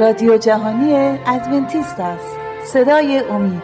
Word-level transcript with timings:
رادیو 0.00 0.38
جهانی 0.38 1.18
ادونتیست 1.26 2.00
است. 2.00 2.36
صدای 2.64 3.18
امید. 3.18 3.62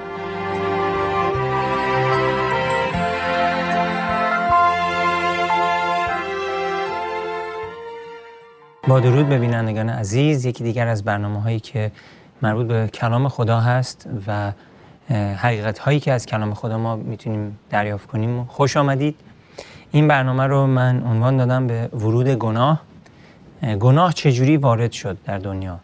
با 8.88 9.00
درود 9.00 9.28
به 9.28 9.38
بینندگان 9.38 9.88
عزیز 9.88 10.44
یکی 10.44 10.64
دیگر 10.64 10.88
از 10.88 11.04
برنامه 11.04 11.42
هایی 11.42 11.60
که 11.60 11.92
مربوط 12.42 12.66
به 12.66 12.88
کلام 12.88 13.28
خدا 13.28 13.60
هست 13.60 14.08
و 14.26 14.52
حقیقت 15.36 15.78
هایی 15.78 16.00
که 16.00 16.12
از 16.12 16.26
کلام 16.26 16.54
خدا 16.54 16.78
ما 16.78 16.96
می‌تونیم 16.96 17.58
دریافت 17.70 18.06
کنیم. 18.06 18.44
خوش 18.44 18.76
آمدید. 18.76 19.16
این 19.90 20.08
برنامه 20.08 20.46
رو 20.46 20.66
من 20.66 21.02
عنوان 21.02 21.36
دادم 21.36 21.66
به 21.66 21.88
ورود 21.92 22.28
گناه. 22.28 22.82
گناه 23.62 24.12
چجوری 24.12 24.56
وارد 24.56 24.92
شد 24.92 25.18
در 25.24 25.38
دنیا؟ 25.38 25.80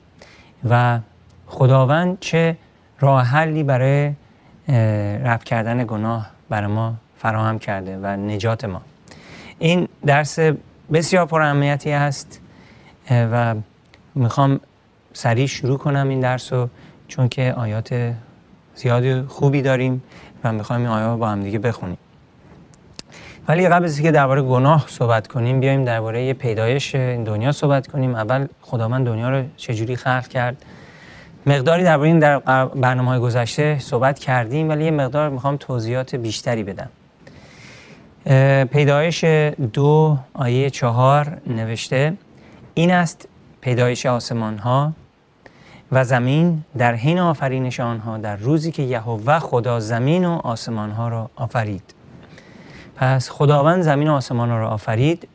و 0.71 0.99
خداوند 1.47 2.19
چه 2.21 2.57
راه 3.01 3.25
حلی 3.25 3.63
برای 3.63 4.13
رفع 5.25 5.45
کردن 5.45 5.85
گناه 5.85 6.31
برای 6.49 6.73
ما 6.73 6.95
فراهم 7.19 7.59
کرده 7.59 7.99
و 7.99 8.07
نجات 8.07 8.65
ما؟ 8.65 8.83
این 9.59 9.89
درس 10.07 10.39
بسیار 10.93 11.27
پر 11.27 11.43
اهمیتی 11.43 11.93
است 11.93 12.41
و 13.11 13.55
می‌خوام 14.15 14.61
سریع 15.13 15.47
شروع 15.47 15.79
کنم 15.79 16.09
این 16.09 16.21
درس 16.21 16.53
رو 16.53 16.69
چون 17.09 17.29
که 17.29 17.55
آیات 17.57 18.15
زیادی 18.75 19.23
خوبی 19.23 19.63
داریم 19.63 20.03
و 20.45 20.53
می‌خوایم 20.53 20.83
این 20.83 20.91
آیات 20.91 21.19
با 21.19 21.29
هم 21.29 21.43
دیگه 21.43 21.59
بخونیم. 21.59 21.99
ولی 23.49 23.69
قبل 23.69 23.85
از 23.85 23.99
اینکه 23.99 24.13
درباره 24.13 24.43
گناه 24.43 24.85
صحبت 24.89 25.27
کنیم 25.27 25.61
بیایم 25.61 25.85
درباره 25.85 26.33
پیدایش 26.33 26.95
این 26.95 27.25
دنیا 27.25 27.53
صحبت 27.53 27.87
کنیم. 27.87 28.15
اول 28.15 28.47
خداوند 28.63 29.07
دنیا 29.07 29.31
رو 29.31 29.45
چجوری 29.57 29.97
خلق 29.97 30.29
کرد؟ 30.29 30.65
مقداری 31.47 31.85
درباره 31.85 32.09
این 32.09 32.19
در 32.19 32.39
برنامه 32.67 33.09
های 33.09 33.21
گذشته 33.21 33.79
صحبت 33.79 34.19
کردیم 34.19 34.69
ولی 34.69 34.85
یه 34.85 34.91
مقدار 34.91 35.31
می‌خوام 35.31 35.57
توضیحات 35.57 36.15
بیشتری 36.15 36.63
بدم. 36.63 36.89
پیدایش 38.65 39.25
دو 39.73 40.19
آیه 40.35 40.71
چهار 40.71 41.39
نوشته 41.47 42.13
این 42.75 42.91
است 42.91 43.29
پیدایش 43.61 44.07
آسمان 44.07 44.59
ها 44.59 44.93
و 45.93 46.05
زمین 46.05 46.65
در 46.79 46.95
حین 46.95 47.19
آفرینش 47.19 47.81
آنها 47.81 48.19
در 48.19 48.37
روزی 48.37 48.73
که 48.73 48.83
یهوه 48.83 49.39
خدا 49.39 49.81
زمین 49.81 50.25
و 50.25 50.31
آسمان 50.31 50.91
ها 50.91 51.09
را 51.09 51.31
آفرید. 51.37 51.95
پس 53.03 53.31
خداوند 53.31 53.83
زمین 53.83 54.09
و 54.09 54.13
آسمان 54.13 54.49
را 54.49 54.71
آفرید. 54.71 55.29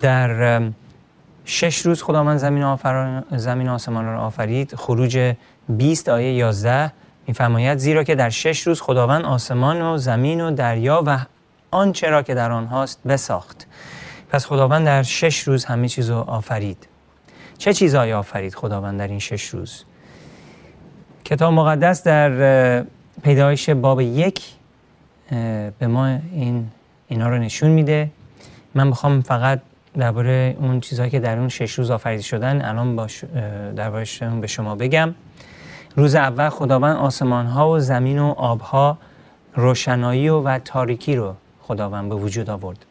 در 0.00 0.60
شش 1.44 1.78
روز 1.78 2.02
خداوند 2.02 2.38
زمین, 2.38 2.62
آفر... 2.62 3.22
زمین 3.36 3.68
و 3.68 3.72
آسمان 3.72 4.04
را 4.04 4.20
آفرید. 4.20 4.74
خروج 4.74 5.34
20 5.68 6.08
آیه 6.08 6.32
11 6.32 6.92
میفرماید 7.26 7.78
زیرا 7.78 8.04
که 8.04 8.14
در 8.14 8.30
شش 8.30 8.60
روز 8.66 8.80
خداوند 8.80 9.24
آسمان 9.24 9.82
و 9.82 9.98
زمین 9.98 10.40
و 10.40 10.50
دریا 10.50 11.02
و 11.06 11.18
آنچه 11.70 12.10
را 12.10 12.22
که 12.22 12.34
در 12.34 12.52
آنهاست 12.52 13.00
بساخت. 13.08 13.66
پس 14.30 14.46
خداوند 14.46 14.86
در 14.86 15.02
شش 15.02 15.38
روز 15.38 15.64
همه 15.64 15.88
چیز 15.88 16.10
رو 16.10 16.16
آفرید. 16.16 16.88
چه 17.58 17.72
چیزهایی 17.72 18.12
آفرید 18.12 18.54
خداوند 18.54 18.98
در 18.98 19.08
این 19.08 19.18
شش 19.18 19.46
روز؟ 19.48 19.84
کتاب 21.24 21.52
مقدس 21.52 22.02
در 22.02 22.84
پیدایش 23.22 23.70
باب 23.70 24.00
یک 24.00 24.59
به 25.78 25.86
ما 25.86 26.06
این 26.06 26.68
اینا 27.08 27.28
رو 27.28 27.38
نشون 27.38 27.70
میده. 27.70 28.10
من 28.74 28.86
می‌خوام 28.86 29.20
فقط 29.20 29.60
درباره 29.98 30.56
اون 30.58 30.80
چیزهایی 30.80 31.10
که 31.10 31.20
در 31.20 31.38
اون 31.38 31.48
شش 31.48 31.72
روز 31.72 31.90
آفریده 31.90 32.22
شدن 32.22 32.64
الان 32.64 32.96
باش 32.96 33.24
دربارهشون 33.76 34.40
به 34.40 34.46
شما 34.46 34.74
بگم. 34.74 35.14
روز 35.96 36.14
اول 36.14 36.48
خداوند 36.48 36.96
آسمان 36.96 37.46
ها 37.46 37.70
و 37.70 37.78
زمین 37.78 38.18
و 38.18 38.26
آبها 38.36 38.98
روشنایی 39.54 40.28
و, 40.28 40.40
و 40.40 40.58
تاریکی 40.58 41.16
رو 41.16 41.34
خداوند 41.60 42.08
به 42.08 42.14
وجود 42.14 42.50
آورد. 42.50 42.84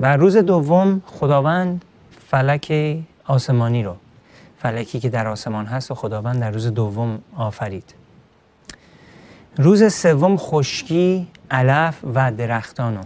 و 0.00 0.16
روز 0.16 0.36
دوم 0.36 1.02
خداوند 1.06 1.84
فلک 2.28 2.96
آسمانی 3.26 3.82
رو 3.82 3.96
فلکی 4.58 5.00
که 5.00 5.08
در 5.08 5.26
آسمان 5.26 5.66
هست 5.66 5.90
و 5.90 5.94
خداوند 5.94 6.40
در 6.40 6.50
روز 6.50 6.66
دوم 6.66 7.18
آفرید. 7.36 7.94
روز 9.56 9.92
سوم 9.92 10.36
خشکی 10.36 11.26
علف 11.50 11.98
و 12.14 12.32
درختانو 12.32 13.00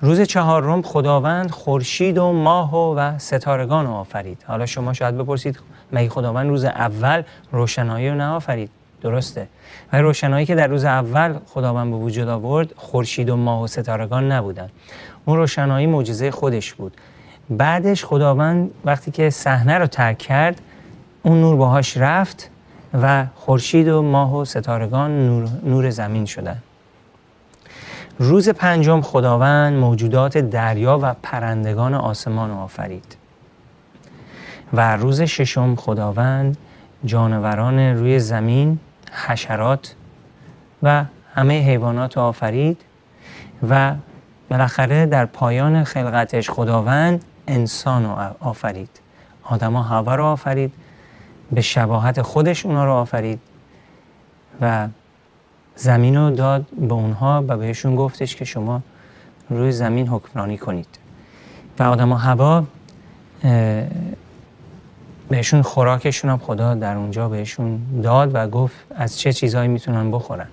روز 0.00 0.20
چهارم 0.20 0.82
خداوند 0.82 1.50
خورشید 1.50 2.18
و 2.18 2.32
ماه 2.32 2.94
و 2.94 3.18
ستارگان 3.18 3.86
رو 3.86 3.92
آفرید. 3.92 4.44
حالا 4.46 4.66
شما 4.66 4.92
شاید 4.92 5.18
بپرسید 5.18 5.58
مگه 5.92 6.08
خداوند 6.08 6.48
روز 6.48 6.64
اول 6.64 7.22
روشنایی 7.52 8.08
رو 8.08 8.14
نآفرید؟ 8.14 8.70
درسته. 9.02 9.48
و 9.92 10.02
روشنایی 10.02 10.46
که 10.46 10.54
در 10.54 10.66
روز 10.66 10.84
اول 10.84 11.34
خداوند 11.46 11.90
به 11.90 11.96
وجود 11.96 12.28
آورد 12.28 12.72
خورشید 12.76 13.30
و 13.30 13.36
ماه 13.36 13.62
و 13.62 13.66
ستارگان 13.66 14.32
نبودن. 14.32 14.68
اون 15.24 15.36
روشنایی 15.36 15.86
معجزه 15.86 16.30
خودش 16.30 16.74
بود. 16.74 16.96
بعدش 17.50 18.04
خداوند 18.04 18.70
وقتی 18.84 19.10
که 19.10 19.30
صحنه 19.30 19.78
رو 19.78 19.86
ترک 19.86 20.18
کرد 20.18 20.60
اون 21.22 21.40
نور 21.40 21.56
باهاش 21.56 21.96
رفت 21.96 22.50
و 22.94 23.26
خورشید 23.34 23.88
و 23.88 24.02
ماه 24.02 24.36
و 24.36 24.44
ستارگان 24.44 25.26
نور, 25.26 25.48
نور 25.64 25.90
زمین 25.90 26.26
شدن. 26.26 26.62
روز 28.18 28.48
پنجم 28.48 29.00
خداوند 29.00 29.78
موجودات 29.78 30.38
دریا 30.38 30.98
و 31.02 31.14
پرندگان 31.22 31.94
آسمان 31.94 32.50
آفرید. 32.50 33.16
و 34.72 34.96
روز 34.96 35.22
ششم 35.22 35.76
خداوند 35.76 36.56
جانوران 37.04 37.78
روی 37.78 38.18
زمین 38.18 38.78
حشرات 39.12 39.94
و 40.82 41.04
همه 41.34 41.60
حیوانات 41.60 42.18
آفرید 42.18 42.80
و 43.70 43.94
بالاخره 44.50 45.06
در 45.06 45.26
پایان 45.26 45.84
خلقتش 45.84 46.50
خداوند 46.50 47.24
انسان 47.48 48.06
آفرید. 48.40 49.00
آدما 49.42 49.82
هوا 49.82 50.14
رو 50.14 50.24
آفرید. 50.24 50.72
به 51.52 51.60
شباهت 51.60 52.22
خودش 52.22 52.66
اونا 52.66 52.84
رو 52.84 52.92
آفرید 52.92 53.40
و 54.60 54.88
زمین 55.76 56.16
رو 56.16 56.30
داد 56.30 56.66
به 56.70 56.94
اونها 56.94 57.44
و 57.48 57.56
بهشون 57.56 57.96
گفتش 57.96 58.36
که 58.36 58.44
شما 58.44 58.82
روی 59.50 59.72
زمین 59.72 60.08
حکمرانی 60.08 60.58
کنید. 60.58 60.98
و 61.78 61.82
آدم 61.82 62.12
هوا 62.12 62.64
بهشون 65.28 65.62
خوراکشون 65.62 66.30
هم 66.30 66.38
خدا 66.38 66.74
در 66.74 66.96
اونجا 66.96 67.28
بهشون 67.28 67.80
داد 68.02 68.30
و 68.34 68.48
گفت 68.48 68.76
از 68.90 69.18
چه 69.18 69.32
چیزهایی 69.32 69.68
می‌تونن 69.68 70.10
بخورن. 70.10 70.48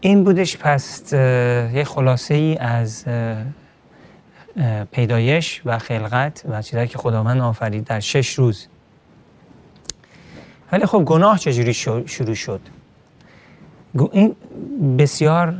این 0.00 0.24
بودش 0.24 0.56
پس 0.56 1.12
یه 1.12 1.84
خلاصه 1.86 2.34
ای 2.34 2.56
از 2.56 3.04
پیدایش 4.90 5.62
و 5.64 5.78
خلقت 5.78 6.42
و 6.48 6.62
چیزهایی 6.62 6.88
که 6.88 6.98
خداوند 6.98 7.40
آفرید 7.40 7.84
در 7.84 8.00
شش 8.00 8.34
روز. 8.34 8.66
ولی 10.72 10.86
خب 10.86 11.02
گناه 11.04 11.38
چجوری 11.38 11.74
شروع 11.74 12.34
شد؟ 12.34 12.60
این 14.12 14.36
بسیار 14.98 15.54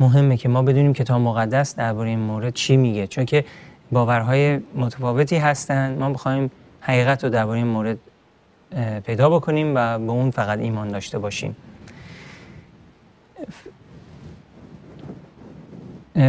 مهمه 0.00 0.36
که 0.36 0.48
ما 0.48 0.62
بدونیم 0.62 0.92
کتاب 0.92 1.20
مقدس 1.20 1.76
درباره 1.76 2.08
این 2.08 2.18
مورد 2.18 2.54
چی 2.54 2.76
میگه. 2.76 3.06
چون 3.06 3.24
که 3.24 3.44
باورهای 3.92 4.60
متفاوتی 4.74 5.36
هستند 5.36 5.98
ما 5.98 6.08
می‌خوایم 6.08 6.50
حقیقت 6.80 7.24
رو 7.24 7.30
درباره 7.30 7.58
این 7.58 7.66
مورد 7.66 7.98
پیدا 9.06 9.30
بکنیم 9.30 9.72
و 9.76 9.98
به 9.98 10.12
اون 10.12 10.30
فقط 10.30 10.58
ایمان 10.58 10.88
داشته 10.88 11.18
باشیم. 11.18 11.56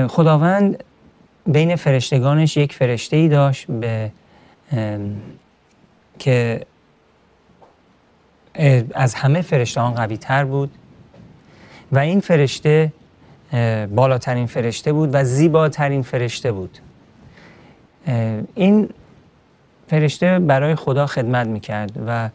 خداوند 0.08 0.84
بین 1.46 1.76
فرشتگانش 1.76 2.58
یک 2.58 2.74
فرشته 2.74 3.18
ای 3.18 3.28
داشت 3.28 3.68
به 3.72 4.12
که 6.20 6.66
از 8.94 9.14
همه 9.16 9.42
فرشتهان 9.42 9.94
قوی 9.94 10.18
تر 10.18 10.46
بود. 10.46 10.72
و 11.92 12.00
این 12.00 12.20
فرشته 12.20 12.94
بالاترین 13.96 14.46
فرشته 14.46 14.94
بود 14.94 15.10
و 15.14 15.24
زیباترین 15.24 16.02
فرشته 16.02 16.52
بود. 16.52 16.78
این 18.56 18.90
فرشته 19.88 20.40
برای 20.40 20.76
خدا 20.76 21.08
خدمت 21.08 21.48
می‌کرد 21.48 21.92
و 22.08 22.30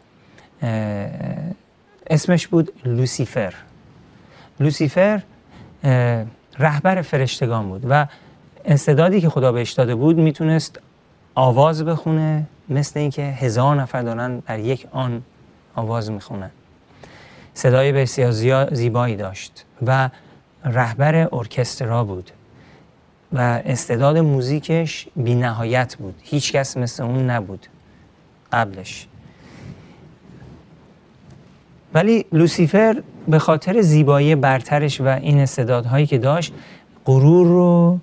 اسمش 2.07 2.47
بود 2.47 2.71
لوسیفر. 2.85 3.53
لوسیفر 4.59 5.21
رهبر 6.59 7.01
فرشتگان 7.01 7.69
بود 7.69 7.85
و 7.89 8.07
استعدادی 8.65 9.21
که 9.21 9.29
خدا 9.29 9.51
بهش 9.51 9.71
داده 9.71 9.95
بود 9.95 10.17
می‌تونست 10.17 10.79
آواز 11.35 11.85
بخونه 11.85 12.43
مثل 12.69 12.99
اینکه 12.99 13.21
هزار 13.21 13.75
نفر 13.81 14.01
دارن 14.01 14.39
در 14.39 14.59
یک 14.59 14.87
آن 14.91 15.23
آواز 15.75 16.11
می‌خونن 16.11 16.51
صدای 17.53 17.91
بسیار 17.91 18.73
زیبایی 18.73 19.15
داشت 19.15 19.65
و 19.85 20.09
رهبر 20.65 21.29
ارکسترا 21.35 22.03
بود 22.03 22.31
و 23.33 23.61
استعداد 23.65 24.17
موزیکش 24.17 25.07
بی 25.15 25.35
نهایت 25.35 25.95
بود. 25.95 26.15
هیچ 26.23 26.51
کس 26.51 26.77
مثل 26.77 27.03
اون 27.03 27.29
نبود 27.29 27.67
قبلش. 28.51 29.07
ولی 31.93 32.25
لوسیفر 32.31 33.01
به 33.27 33.39
خاطر 33.39 33.81
زیبایی 33.81 34.35
برترش 34.35 35.01
و 35.01 35.07
این 35.07 35.39
استعدادهایی 35.39 36.05
که 36.05 36.17
داشت 36.17 36.53
غرور 37.05 37.47
رو 37.47 37.99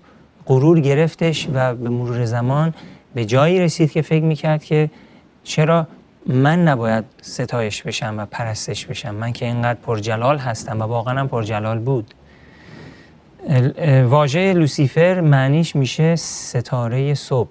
غرور 0.47 0.81
گرفتش 0.81 1.49
و 1.55 1.75
به 1.75 1.89
مرور 1.89 2.25
زمان 2.25 2.75
به 3.15 3.25
جایی 3.25 3.61
رسید 3.61 3.93
که 3.93 4.03
فکر 4.03 4.25
می‌کرد 4.25 4.65
که 4.65 4.91
چرا 5.45 5.87
من 6.27 6.69
نباید 6.69 7.05
ستایش 7.23 7.83
بشم 7.83 8.15
و 8.19 8.27
پرستش 8.27 8.87
بشم. 8.87 9.15
من 9.15 9.33
که 9.33 9.47
اینقدر 9.47 9.81
پرجلال 9.81 10.39
هستم 10.39 10.81
و 10.81 10.83
واقعا 10.83 11.21
هم 11.21 11.29
پرجلال 11.29 11.79
بود. 11.79 12.15
واژه 14.05 14.53
لوسیفر 14.53 15.21
معنیش 15.21 15.77
میشه 15.77 16.17
ستاره 16.17 17.15
صبح 17.15 17.51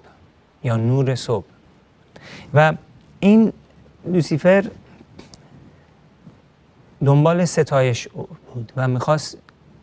یا 0.64 0.76
نور 0.76 1.14
صبح. 1.14 1.46
و 2.54 2.72
این 3.20 3.52
لوسیفر 4.06 4.64
دنبال 7.04 7.44
ستایش 7.44 8.08
بود 8.54 8.72
و 8.76 8.88
می‌خواست 8.88 9.38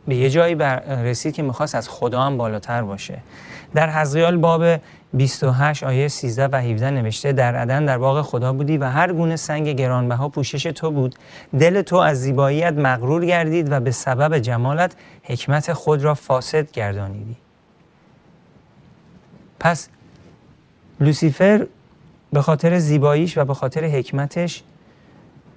به 0.07 0.15
یه 0.15 0.29
جایی 0.29 0.55
رسید 0.87 1.33
که 1.33 1.43
می‌خواست 1.43 1.75
از 1.75 1.89
خدا 1.89 2.21
هم 2.21 2.37
بالاتر 2.37 2.81
باشه. 2.81 3.19
در 3.75 3.89
حزقیال 3.89 4.37
باب 4.37 4.81
28 5.13 5.83
آیه 5.83 6.07
13 6.07 6.47
و 6.47 6.55
17 6.55 6.91
نوشته 6.91 7.31
در 7.31 7.55
عدن 7.55 7.85
در 7.85 7.97
باغ 7.97 8.21
خدا 8.21 8.53
بودی 8.53 8.77
و 8.77 8.83
هر 8.83 9.13
گونه 9.13 9.35
سنگ 9.35 9.69
گرانبها 9.69 10.29
پوشش 10.29 10.63
تو 10.63 10.91
بود. 10.91 11.15
دل 11.59 11.81
تو 11.81 11.95
از 11.95 12.21
زیباییت 12.21 12.73
مغرور 12.73 13.25
گردید 13.25 13.71
و 13.71 13.79
به 13.79 13.91
سبب 13.91 14.39
جمالت 14.39 14.95
حکمت 15.23 15.73
خود 15.73 16.03
را 16.03 16.13
فاسد 16.13 16.71
گردانیدی. 16.71 17.35
پس 19.59 19.89
لوسیفر 20.99 21.67
به 22.33 22.41
خاطر 22.41 22.79
زیباییش 22.79 23.37
و 23.37 23.45
به 23.45 23.53
خاطر 23.53 23.85
حکمتش 23.85 24.63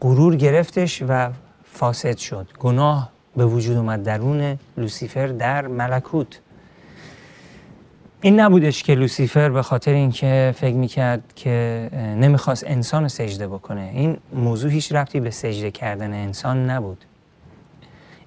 غرور 0.01 0.37
گرفتش 0.37 1.03
و 1.09 1.31
فاسد 1.65 2.17
شد. 2.17 2.49
گناه 2.59 3.11
به 3.37 3.47
وجود 3.47 3.77
اومد 3.77 4.03
درون 4.03 4.59
لوسیفر 4.77 5.27
در 5.27 5.67
ملکوت. 5.67 6.41
این 8.25 8.41
نبودش 8.41 8.83
که 8.83 8.95
لوسیفر 8.95 9.49
به 9.49 9.63
خاطر 9.63 9.93
اینکه 9.93 10.55
فکر 10.57 10.75
می‌کرد 10.75 11.33
که 11.37 11.89
نمی‌خواست 11.93 12.65
انسان 12.67 13.09
سجده 13.09 13.49
بکنه. 13.49 13.91
این 13.95 14.17
موضوع 14.33 14.71
هیچ 14.71 14.93
ربطی 14.93 15.21
به 15.21 15.31
سجده 15.31 15.71
کردن 15.71 16.13
انسان 16.13 16.71
نبود. 16.71 17.05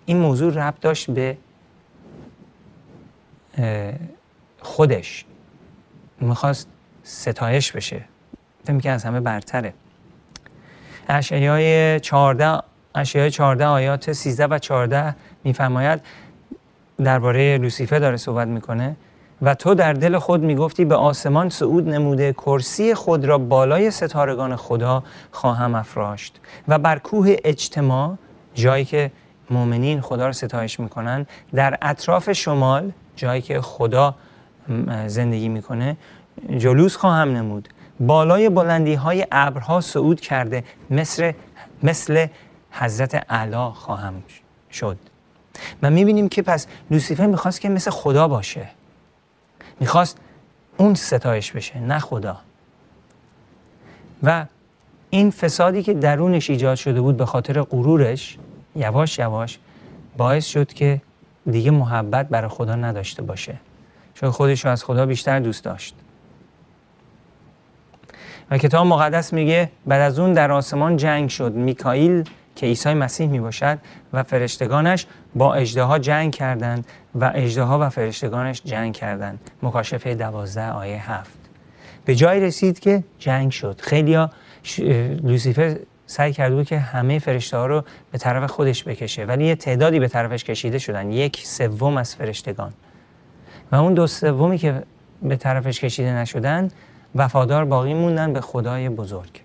این 0.06 0.18
موضوع 0.18 0.54
ربط 0.54 0.80
داشت 0.80 1.12
به 1.12 1.38
خودش. 4.62 5.26
می‌خواست 6.22 6.68
ستایش 7.04 7.72
بشه. 7.72 8.02
فکر 8.64 8.74
می‌کرد 8.74 8.96
از 8.96 9.04
همه 9.04 9.20
برتره. 9.20 9.74
اشعیای 11.10 12.00
14 12.00 12.62
اشعیای 12.96 13.32
14 13.32 13.66
آیات 13.66 14.12
13 14.12 14.48
و 14.48 14.60
14 14.60 15.16
میفرماید 15.44 16.02
درباره 17.04 17.58
لوسیفر 17.58 18.00
داره 18.00 18.18
صحبت 18.18 18.48
می‌کنه. 18.48 18.96
و 19.46 19.56
تو 19.56 19.74
در 19.74 19.94
دل 19.94 20.18
خود 20.18 20.42
می‌گفتی 20.42 20.86
به 20.86 20.96
آسمان 20.96 21.50
صعود 21.50 21.90
نموده 21.90 22.34
کرسی 22.34 22.94
خود 22.94 23.26
را 23.26 23.38
بالای 23.38 23.92
ستارگان 23.92 24.56
خدا 24.56 25.04
خواهم 25.32 25.76
افراشت. 25.76 26.40
و 26.68 26.80
بر 26.80 27.00
کوه 27.00 27.36
اجتماع 27.44 28.18
جایی 28.54 28.86
که 28.86 29.12
مؤمنین 29.50 30.02
خدا 30.02 30.26
را 30.26 30.32
ستایش 30.32 30.80
می‌کنن 30.80 31.26
در 31.54 31.78
اطراف 31.82 32.32
شمال 32.32 32.92
جایی 33.16 33.42
که 33.42 33.62
خدا 33.62 34.16
زندگی 35.08 35.50
می‌کنه 35.50 35.98
جلوس 36.58 36.96
خواهم 36.96 37.30
نمود. 37.38 37.70
بالای 38.00 38.50
بلندی 38.50 38.94
های 38.94 39.28
ابرها 39.32 39.82
صعود 39.82 40.22
کرده 40.22 40.64
مثل 40.90 41.32
مثل 41.84 42.28
حضرت 42.72 43.26
اعلی 43.30 43.72
خواهم 43.74 44.14
شد. 44.72 44.98
و 45.84 45.90
می‌بینیم 45.90 46.30
که 46.30 46.42
پس 46.42 46.68
لوسیفر 46.92 47.26
می‌خواست 47.26 47.62
که 47.62 47.70
مثل 47.70 47.92
خدا 47.92 48.28
باشه. 48.28 48.70
می‌خواست 49.80 50.18
اون 50.78 50.94
ستایش 50.94 51.52
بشه 51.52 51.80
نه 51.80 52.00
خدا. 52.00 52.38
و 54.24 54.46
این 55.10 55.32
فسادی 55.32 55.84
که 55.84 55.94
درونش 55.94 56.50
ایجاد 56.50 56.76
شده 56.76 57.02
بود 57.02 57.18
به 57.18 57.26
خاطر 57.26 57.62
غرورش 57.62 58.38
یواش 58.76 59.20
یواش 59.20 59.60
باعث 60.18 60.46
شد 60.46 60.74
که 60.74 61.02
دیگه 61.52 61.72
محبت 61.72 62.30
برای 62.30 62.50
خدا 62.50 62.76
نداشته 62.76 63.22
باشه. 63.22 63.56
چون 64.14 64.30
خودش 64.30 64.66
رو 64.66 64.72
از 64.72 64.84
خدا 64.84 65.06
بیشتر 65.06 65.40
دوست 65.40 65.64
داشت. 65.64 65.96
و 68.52 68.58
کتاب 68.58 68.88
مقدس 68.88 69.34
میگه 69.34 69.72
بعد 69.86 70.02
از 70.02 70.20
اون 70.20 70.34
در 70.34 70.52
آسمان 70.52 70.98
جنگ 70.98 71.30
شد. 71.30 71.54
میکائیل 71.54 72.24
که 72.56 72.66
عیسی 72.66 72.94
مسیح 72.94 73.28
می 73.28 73.40
باشد 73.40 73.78
و 74.14 74.24
فرشتگانش 74.24 75.06
با 75.36 75.54
اجده 75.54 76.00
جنگ 76.00 76.34
کردند 76.34 76.86
و 77.16 77.32
اجده 77.36 77.64
و 77.64 77.90
فرشتگانش 77.90 78.62
جنگ 78.66 78.94
کردند. 78.94 79.40
مکاشفه 79.64 80.16
دوازده 80.16 80.70
آیه 80.70 81.12
هفت. 81.12 81.40
به 82.06 82.16
جای 82.16 82.40
رسید 82.40 82.80
که 82.80 83.04
جنگ 83.20 83.52
شد. 83.52 83.82
خیلیا 83.82 84.30
ش... 84.64 84.80
لوسیفر 85.24 85.76
سعی 86.06 86.34
کرده 86.34 86.56
بود 86.56 86.66
که 86.68 86.80
همه 86.80 87.20
فرشته 87.20 87.58
ها 87.58 87.66
رو 87.66 87.84
به 88.12 88.18
طرف 88.18 88.52
خودش 88.52 88.84
بکشه 88.84 89.26
ولی 89.26 89.46
یه 89.46 89.56
تعدادی 89.56 90.00
به 90.00 90.08
طرفش 90.08 90.44
کشیده 90.44 90.80
شدن. 90.80 91.12
یک 91.12 91.42
سوم 91.46 91.98
از 91.98 92.16
فرشتگان. 92.16 92.74
و 93.72 93.76
اون 93.76 93.94
دو 93.94 94.08
سومی 94.08 94.58
که 94.58 94.84
به 95.22 95.36
طرفش 95.36 95.80
کشیده 95.80 96.14
نشدن 96.14 96.72
وفادار 97.16 97.66
باقی 97.66 97.94
موندن 97.94 98.34
به 98.34 98.42
خدای 98.42 98.90
بزرگ. 98.90 99.42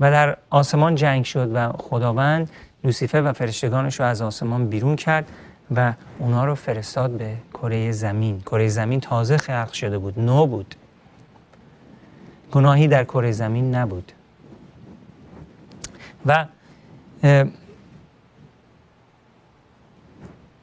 و 0.00 0.10
در 0.10 0.36
آسمان 0.50 0.94
جنگ 0.94 1.24
شد 1.24 1.50
و 1.54 1.72
خداوند 1.72 2.50
لوسیفر 2.84 3.22
و 3.24 3.32
فرشتگانش 3.32 4.00
رو 4.00 4.06
از 4.06 4.22
آسمان 4.22 4.68
بیرون 4.68 4.96
کرد. 4.96 5.28
و 5.76 5.94
اونا 6.18 6.44
رو 6.44 6.54
فرستاد 6.54 7.10
به 7.10 7.36
کره 7.52 7.92
زمین. 7.92 8.40
کره 8.40 8.68
زمین 8.68 9.00
تازه 9.00 9.36
خلق 9.36 9.72
شده 9.72 9.98
بود. 9.98 10.20
نو 10.20 10.46
بود. 10.46 10.74
گناهی 12.52 12.88
در 12.88 13.04
کره 13.04 13.32
زمین 13.32 13.74
نبود. 13.74 14.12
و 16.26 16.46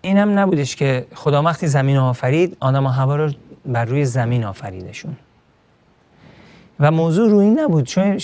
این 0.02 0.18
هم 0.18 0.40
نبودش 0.40 0.76
که 0.76 1.08
خدا 1.14 1.44
وقتی 1.44 1.68
زمین 1.68 1.98
آفرید 1.98 2.58
آدم 2.60 2.86
و 2.86 2.90
هوا 2.90 3.16
رو 3.16 3.32
بر 3.66 3.86
روی 3.86 4.06
زمین 4.06 4.44
آفریدشون. 4.44 5.18
و 6.80 6.92
موضوع 6.92 7.30
روی 7.30 7.50
نبود. 7.50 7.86
چون 7.86 8.18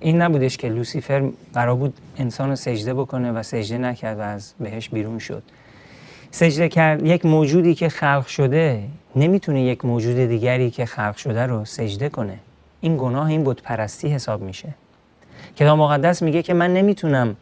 این 0.00 0.22
نبودش 0.22 0.56
که 0.56 0.68
لوسیفر 0.68 1.30
قرار 1.54 1.74
بود 1.74 1.94
انسان 2.18 2.50
رو 2.50 2.56
سجده 2.56 2.94
بکنه 2.94 3.32
و 3.32 3.42
سجده 3.42 3.78
نکرد 3.78 4.18
و 4.18 4.20
از 4.20 4.54
بهش 4.60 4.88
بیرون 4.88 5.18
شد. 5.18 5.42
سجده 6.30 6.68
کرد 6.68 7.06
یک 7.06 7.26
موجودی 7.26 7.74
که 7.74 7.88
خلق 7.88 8.26
شده 8.26 8.82
نمی‌تونه 9.16 9.62
یک 9.62 9.84
موجود 9.84 10.16
دیگری 10.16 10.70
که 10.70 10.86
خلق 10.86 11.16
شده 11.16 11.46
رو 11.46 11.64
سجده 11.64 12.08
کنه. 12.08 12.38
این 12.80 12.96
گناه 12.96 13.26
این 13.26 13.44
بود 13.44 13.62
پرستی 13.62 14.08
حساب 14.08 14.42
میشه. 14.42 14.68
کتاب 15.56 15.78
مقدس 15.78 16.22
میگه 16.22 16.42
که 16.42 16.54
من 16.54 16.74
نمی‌تونم 16.74 17.36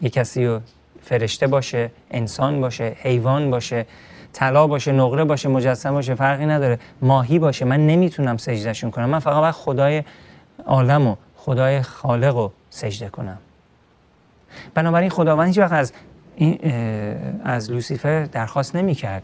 یک 0.00 0.12
کسی 0.12 0.46
رو 0.46 0.60
فرشته 1.02 1.46
باشه 1.46 1.90
انسان 2.10 2.60
باشه 2.60 2.96
حیوان 3.02 3.50
باشه 3.50 3.86
طلا 4.32 4.66
باشه 4.66 4.92
نقره 4.92 5.24
باشه 5.24 5.48
مجسم 5.48 5.90
باشه 5.90 6.14
فرقی 6.14 6.46
نداره. 6.46 6.78
ماهی 7.02 7.38
باشه. 7.38 7.64
من 7.64 7.86
نمی‌تونم 7.86 8.36
سجدهشون 8.36 8.90
کنم. 8.90 9.10
من 9.10 9.18
فقط 9.18 9.54
خدای 9.54 10.02
عالم 10.68 11.06
و 11.06 11.16
خدای 11.36 11.82
خالق 11.82 12.36
رو 12.36 12.52
سجده 12.70 13.08
کنم. 13.08 13.38
بنابراین 14.74 15.10
خداوند 15.10 15.48
هیچ 15.48 15.58
وقت 15.58 15.72
از, 15.72 15.92
از 17.44 17.70
لوسیفر 17.70 18.24
درخواست 18.24 18.76
نمی‌کرد 18.76 19.22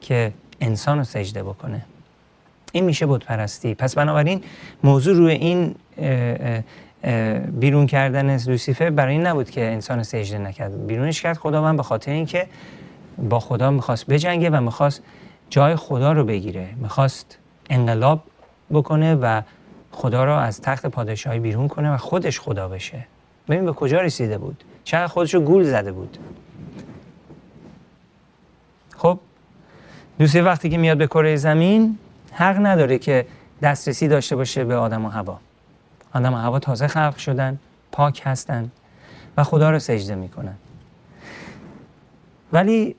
که 0.00 0.32
انسان 0.60 0.98
رو 0.98 1.04
سجده 1.04 1.42
بکنه. 1.42 1.84
این 2.72 2.84
میشه 2.84 3.06
بود 3.06 3.24
پرستی 3.24 3.74
پس 3.74 3.94
بنابراین 3.94 4.44
موضوع 4.84 5.16
روی 5.16 5.32
این 5.32 5.74
بیرون 7.60 7.86
کردن 7.86 8.36
لوسیفر 8.36 8.90
برای 8.90 9.12
این 9.12 9.26
نبود 9.26 9.50
که 9.50 9.64
انسان 9.64 10.02
سجده 10.02 10.38
نکرد. 10.38 10.86
بیرونش 10.86 11.22
کرد 11.22 11.36
خداوند 11.36 11.76
به 11.76 11.82
خاطر 11.82 12.12
اینکه 12.12 12.46
با 13.18 13.40
خدا 13.40 13.70
می‌خواست 13.70 14.06
بجنگه 14.06 14.50
و 14.50 14.60
می‌خواست 14.60 15.02
جای 15.50 15.76
خدا 15.76 16.12
رو 16.12 16.24
بگیره. 16.24 16.68
می‌خواست 16.76 17.38
انقلاب 17.70 18.22
بکنه 18.70 19.14
و 19.14 19.42
خدا 19.96 20.24
رو 20.24 20.32
از 20.32 20.60
تخت 20.60 20.86
پادشاهی 20.86 21.38
بیرون 21.38 21.68
کنه 21.68 21.94
و 21.94 21.96
خودش 21.96 22.40
خدا 22.40 22.68
بشه. 22.68 23.06
ببین 23.48 23.64
به 23.64 23.72
کجا 23.72 24.00
رسیده 24.00 24.38
بود. 24.38 24.64
چقدر 24.84 25.06
خودش 25.06 25.34
رو 25.34 25.40
گول 25.40 25.64
زده 25.64 25.92
بود. 25.92 26.18
خب 28.96 29.18
دوستی 30.18 30.40
وقتی 30.40 30.70
که 30.70 30.78
میاد 30.78 30.98
به 30.98 31.06
کره 31.06 31.36
زمین 31.36 31.98
حق 32.32 32.66
نداره 32.66 32.98
که 32.98 33.26
دسترسی 33.62 34.08
داشته 34.08 34.36
باشه 34.36 34.64
به 34.64 34.76
آدم 34.76 35.04
و 35.04 35.08
هوا. 35.08 35.38
آدم 36.14 36.34
و 36.34 36.36
هوا 36.36 36.58
تازه 36.58 36.88
خلق 36.88 37.16
شدن 37.16 37.58
پاک 37.92 38.22
هستن 38.24 38.70
و 39.36 39.44
خدا 39.44 39.70
رو 39.70 39.78
سجده 39.78 40.14
می‌کنن. 40.14 40.54
ولی 42.52 42.96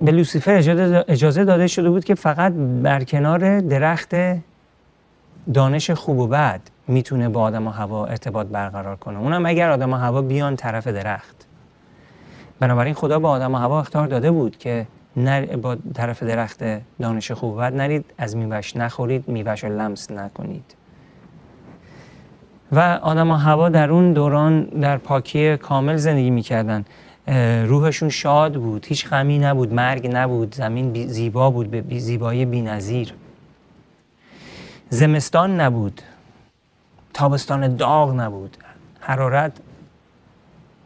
به 0.00 0.12
لوسیفر 0.12 0.54
اجازه 1.08 1.44
داده 1.44 1.66
شده 1.66 1.90
بود 1.90 2.04
که 2.04 2.14
فقط 2.14 2.52
بر 2.82 3.04
کنار 3.04 3.60
درخت 3.60 4.14
دانش 5.54 5.90
خوب 5.90 6.18
و 6.18 6.26
بد 6.26 6.60
می‌تونه 6.88 7.28
با 7.28 7.42
آدم 7.42 7.66
و 7.66 7.70
هوا 7.70 8.06
ارتباط 8.06 8.46
برقرار 8.46 8.96
کنه. 8.96 9.18
اونم 9.18 9.46
اگر 9.46 9.70
آدم 9.70 9.92
و 9.92 9.96
هوا 9.96 10.22
بیان 10.22 10.56
طرف 10.56 10.86
درخت. 10.86 11.46
بنابراین 12.60 12.94
خدا 12.94 13.18
به 13.18 13.28
آدم 13.28 13.54
و 13.54 13.58
هوا 13.58 13.80
اختار 13.80 14.06
داده 14.06 14.30
بود 14.30 14.58
که 14.58 14.86
نر... 15.16 15.56
با 15.56 15.76
طرف 15.94 16.22
درخت 16.22 16.64
دانش 17.00 17.30
خوب 17.30 17.54
و 17.54 17.56
بد 17.56 17.74
نرید 17.76 18.04
از 18.18 18.36
میوش 18.36 18.76
نخورید 18.76 19.28
میوش 19.28 19.64
رو 19.64 19.78
لمس 19.80 20.10
نکنید. 20.10 20.74
و 22.72 22.98
آدم 23.02 23.30
و 23.30 23.34
هوا 23.34 23.68
در 23.68 23.90
اون 23.90 24.12
دوران 24.12 24.62
در 24.64 24.96
پاکی 24.96 25.56
کامل 25.56 25.96
زندگی 25.96 26.30
می‌کردن. 26.30 26.84
روحشون 27.66 28.08
شاد 28.08 28.54
بود 28.54 28.86
هیچ 28.86 29.08
غمی 29.08 29.38
نبود 29.38 29.74
مرگ 29.74 30.10
نبود 30.12 30.54
زمین 30.54 31.06
زیبا 31.06 31.50
بود 31.50 31.70
به 31.70 31.98
زیبایی 31.98 32.44
بینظیر 32.44 33.14
زمستان 34.90 35.60
نبود. 35.60 36.02
تابستان 37.14 37.76
داغ 37.76 38.14
نبود. 38.14 38.56
حرارت 39.00 39.52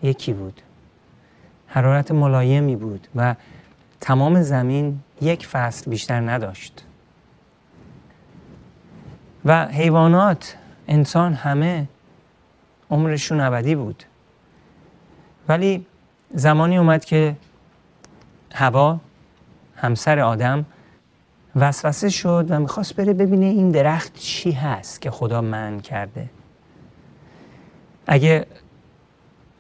یکی 0.03 0.33
بود. 0.33 0.61
حرارت 1.67 2.13
ملایمی 2.13 2.77
بود 2.77 3.09
و 3.17 3.35
تمام 4.01 4.43
زمین 4.43 5.01
یک 5.21 5.47
فصل 5.47 5.91
بیشتر 5.91 6.21
نداشت. 6.21 6.85
و 9.45 9.67
حیوانات 9.67 10.57
انسان 10.89 11.35
همه 11.35 11.89
عمرشون 12.91 13.41
ابدی 13.41 13.75
بود. 13.75 14.05
ولی 15.49 15.87
زمانی 16.35 16.79
اومد 16.79 17.05
که 17.05 17.37
هوا 18.55 19.01
همسر 19.77 20.21
آدم 20.21 20.65
وسوسه 21.57 22.09
شد 22.09 22.47
و 22.49 22.61
می‌خواست 22.61 22.97
بره 22.97 23.13
ببینه 23.13 23.47
این 23.47 23.71
درخت 23.71 24.15
چی 24.15 24.53
هست 24.53 25.01
که 25.01 25.11
خدا 25.11 25.41
من 25.41 25.81
کرده. 25.81 26.31
اگه 28.07 28.47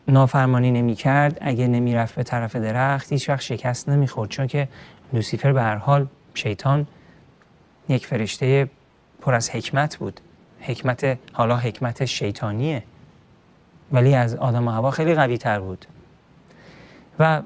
نافرمانی 0.09 0.71
نمی 0.71 0.95
کرد 0.95 1.39
اگه 1.41 1.67
نمی 1.67 1.95
رفت 1.95 2.15
به 2.15 2.23
طرف 2.23 2.57
درخت 2.57 3.13
هیچ 3.13 3.29
وقت 3.29 3.41
شکست 3.41 3.89
نمی 3.89 4.07
خورد 4.07 4.31
چون 4.31 4.47
که 4.47 4.69
لوسیفر 5.13 5.53
به 5.53 5.63
هر 5.63 5.77
حال 5.77 6.07
شیطان 6.35 6.87
یک 7.89 8.07
فرشته 8.07 8.71
پر 9.21 9.35
از 9.35 9.51
حکمت 9.51 9.97
بود. 9.97 10.21
حکمت 10.61 11.19
حالا 11.33 11.57
حکمت 11.57 12.05
شیطانیه. 12.05 12.83
ولی 13.93 14.15
از 14.15 14.35
آدم 14.35 14.69
و 14.69 14.71
هوا 14.71 14.91
خیلی 14.91 15.15
قوی 15.15 15.39
تر 15.39 15.61
بود. 15.61 15.87
و 17.19 17.43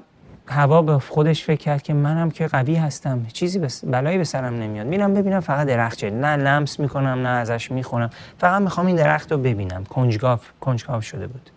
هوا 0.49 0.81
به 0.81 0.99
خودش 0.99 1.43
فکر 1.43 1.59
کرد 1.59 1.81
که 1.81 1.93
منم 1.93 2.31
که 2.31 2.47
قوی 2.47 2.75
هستم. 2.75 3.25
چیزی 3.33 3.59
بس... 3.59 3.85
بلایی 3.85 4.17
به 4.17 4.23
سرم 4.23 4.53
نمیاد. 4.53 4.87
میرم 4.87 5.13
ببینم 5.13 5.39
فقط 5.39 5.67
درخت 5.67 5.97
چه 5.97 6.09
نه 6.09 6.35
لمس 6.35 6.79
می‌کنم 6.79 7.07
نه 7.07 7.29
ازش 7.29 7.71
می‌خونم 7.71 8.09
فقط 8.37 8.61
می‌خوام 8.61 8.87
این 8.87 8.95
درخت 8.95 9.31
رو 9.31 9.37
ببینم. 9.37 9.83
کنجگاف 9.83 10.41
کنجکاو 10.61 11.01
شده 11.01 11.27
بود. 11.27 11.49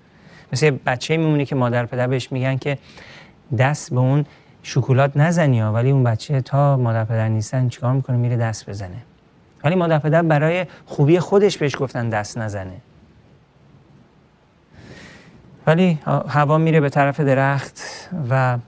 مثل 0.53 0.71
بچه 0.71 1.17
میمونه 1.17 1.45
که 1.45 1.55
مادر 1.55 1.87
پدر 1.87 2.07
بهش 2.07 2.33
میگن 2.33 2.57
که 2.57 2.79
دست 3.59 3.91
به 3.91 4.01
اون 4.01 4.25
شکلات 4.63 5.17
نزنی 5.17 5.61
ها. 5.61 5.73
ولی 5.73 5.91
اون 5.91 6.05
بچه 6.05 6.41
تا 6.41 6.77
مادر 6.77 7.05
پدر 7.05 7.29
نیستن 7.29 7.69
چیکار 7.69 7.93
می‌کنه؟ 7.93 8.17
میره 8.17 8.37
دست 8.37 8.71
بزنه. 8.71 9.03
ولی 9.65 9.75
مادر 9.75 9.99
پدر 9.99 10.23
برای 10.23 10.67
خوبی 10.87 11.19
خودش 11.19 11.59
بهش 11.59 11.77
گفتن 11.79 12.09
دست 12.09 12.39
نزنه. 12.39 12.77
ولی 15.67 15.99
هوا 16.29 16.59
میره 16.59 16.81
به 16.81 16.89
طرف 16.89 17.21
درخت 17.21 17.81
و 18.31 18.59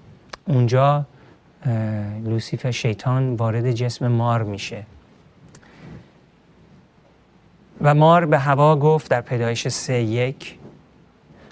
اونجا 0.48 1.04
لوسیفر 2.24 2.70
شیطان 2.70 3.34
وارد 3.34 3.72
جسم 3.72 4.08
مار 4.08 4.42
میشه 4.42 4.84
و 7.80 7.94
مار 7.94 8.26
به 8.26 8.38
هوا 8.38 8.76
گفت 8.76 9.10
در 9.10 9.20
پیدایش 9.20 9.68
سه 9.68 9.94
یک 10.02 10.58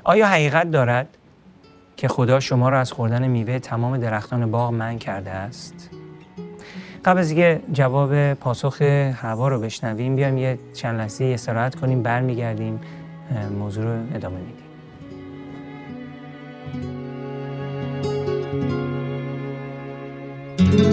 آیا 0.04 0.26
حقیقت 0.26 0.70
دارد 0.70 1.08
که 1.96 2.08
خدا 2.08 2.40
شما 2.40 2.68
را 2.68 2.80
از 2.80 2.92
خوردن 2.92 3.28
میوه 3.28 3.58
تمام 3.58 3.96
درختان 3.96 4.50
باغ 4.50 4.72
من 4.72 4.98
کرده 4.98 5.30
است؟ 5.30 5.90
قبل 7.04 7.18
از 7.18 7.30
اینکه 7.30 7.60
جواب 7.72 8.34
پاسخ 8.34 8.82
هوا 8.82 9.48
رو 9.48 9.60
بشنویم 9.60 10.16
بیایم 10.16 10.38
یه 10.38 10.58
چند 10.74 10.98
لحظه 10.98 11.24
استراحت 11.24 11.74
کنیم 11.74 12.02
برمیگردیم 12.02 12.80
موضوع 13.58 13.84
رو 13.84 14.14
ادامه 14.14 14.38
میدیم 14.38 14.61
دوستان 20.72 20.86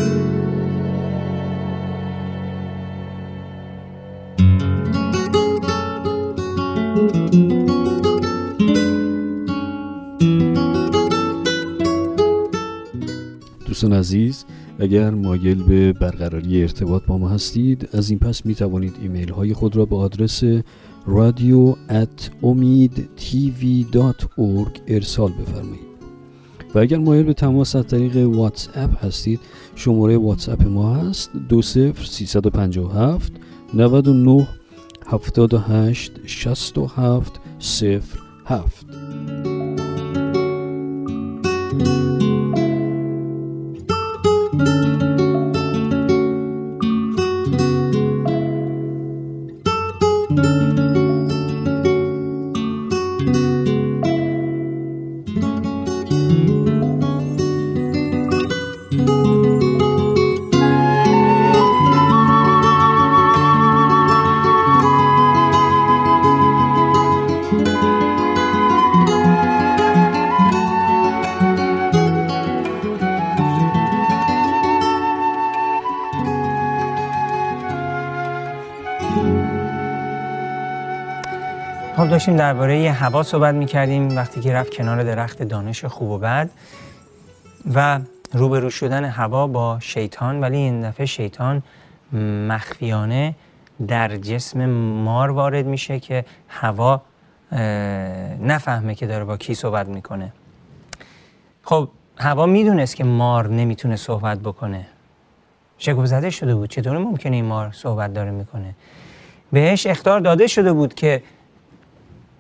عزیز 13.94 14.46
اگر 14.80 15.10
مایل 15.10 15.64
به 15.64 15.94
برقراری 15.94 16.62
ارتباط 16.62 17.06
با 17.06 17.18
ما 17.18 17.30
هستید 17.30 17.90
از 17.94 18.10
این 18.10 18.20
پس 18.20 18.46
می 18.46 18.56
توانید 18.56 18.96
ایمیل 19.02 19.30
های 19.30 19.54
خود 19.54 19.76
را 19.76 19.86
به 19.86 19.96
آدرس 19.96 20.44
at 21.90 22.30
ارسال 24.88 25.32
بفرمایید. 25.32 25.89
و 26.76 26.80
اگر 26.80 26.98
مایل 26.98 27.24
به 27.24 27.34
تماس 27.34 27.76
از 27.76 27.88
طریق 27.88 28.18
واتس 28.18 28.70
اپ 28.76 29.06
هستید 29.06 29.40
شماره 29.76 30.18
واتس 30.18 30.50
اپ 30.50 30.68
ما 30.68 30.96
هست 30.96 31.32
20357 31.50 33.34
99 33.74 34.48
78 35.06 36.12
67 36.26 37.40
07 38.46 38.89
داشتیم 82.20 82.36
درباره 82.36 82.92
هوا 82.92 83.24
صحبت 83.24 83.56
می 83.56 83.66
کردیم 83.66 84.16
وقتی 84.16 84.42
که 84.42 84.54
رفت 84.54 84.74
کنار 84.74 85.04
درخت 85.04 85.44
دانش 85.44 85.86
خوب 85.86 86.10
و 86.10 86.18
بد 86.18 86.50
و 87.76 88.00
روبرو 88.34 88.70
شدن 88.70 89.06
هوا 89.06 89.48
با 89.48 89.80
شیطان 89.80 90.42
ولی 90.42 90.58
این 90.58 90.90
دفعه 90.90 91.06
شیطان 91.06 91.64
مخفیانه 92.48 93.36
در 93.88 94.18
جسم 94.18 94.66
مار 95.04 95.32
وارد 95.32 95.66
میشه 95.66 96.00
که 96.00 96.26
هوا 96.48 97.02
نفهمه 98.42 98.96
که 98.96 99.08
داره 99.08 99.24
با 99.24 99.38
کی 99.38 99.56
صحبت 99.56 99.88
می‌کنه. 99.88 100.34
خب 101.64 101.90
هوا 102.18 102.46
می‌دونست 102.46 102.96
که 102.96 103.04
مار 103.04 103.48
نمی‌تونه 103.48 103.96
صحبت 103.96 104.40
بکنه. 104.40 104.88
شگفت 105.78 106.06
زده 106.06 106.30
شده 106.30 106.56
بود. 106.56 106.70
چطور 106.70 106.98
ممکنه 106.98 107.36
این 107.36 107.46
مار 107.46 107.72
صحبت 107.72 108.14
داره 108.14 108.32
می‌کنه؟ 108.32 108.76
بهش 109.52 109.88
اختار 109.88 110.20
داده 110.20 110.48
شده 110.48 110.74
بود 110.74 110.94
که 110.94 111.24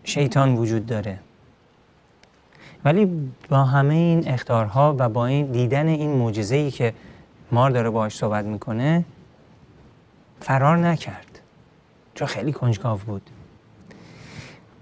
شیطان 0.09 0.55
وجود 0.55 0.85
داره. 0.85 1.19
ولی 2.85 3.31
با 3.49 3.63
همه 3.63 3.93
این 3.93 4.27
اختارها 4.27 4.95
و 4.99 5.09
با 5.09 5.25
این 5.25 5.51
دیدن 5.51 5.87
این 5.87 6.11
معجزه 6.11 6.55
ای 6.55 6.71
که 6.71 6.93
مار 7.51 7.71
داره 7.71 7.89
باهاش 7.89 8.15
صحبت 8.15 8.45
می‌کنه 8.45 9.05
فرار 10.39 10.77
نکرد. 10.77 11.39
چون 12.15 12.27
خیلی 12.27 12.51
کنجکاو 12.51 12.97
بود. 12.97 13.29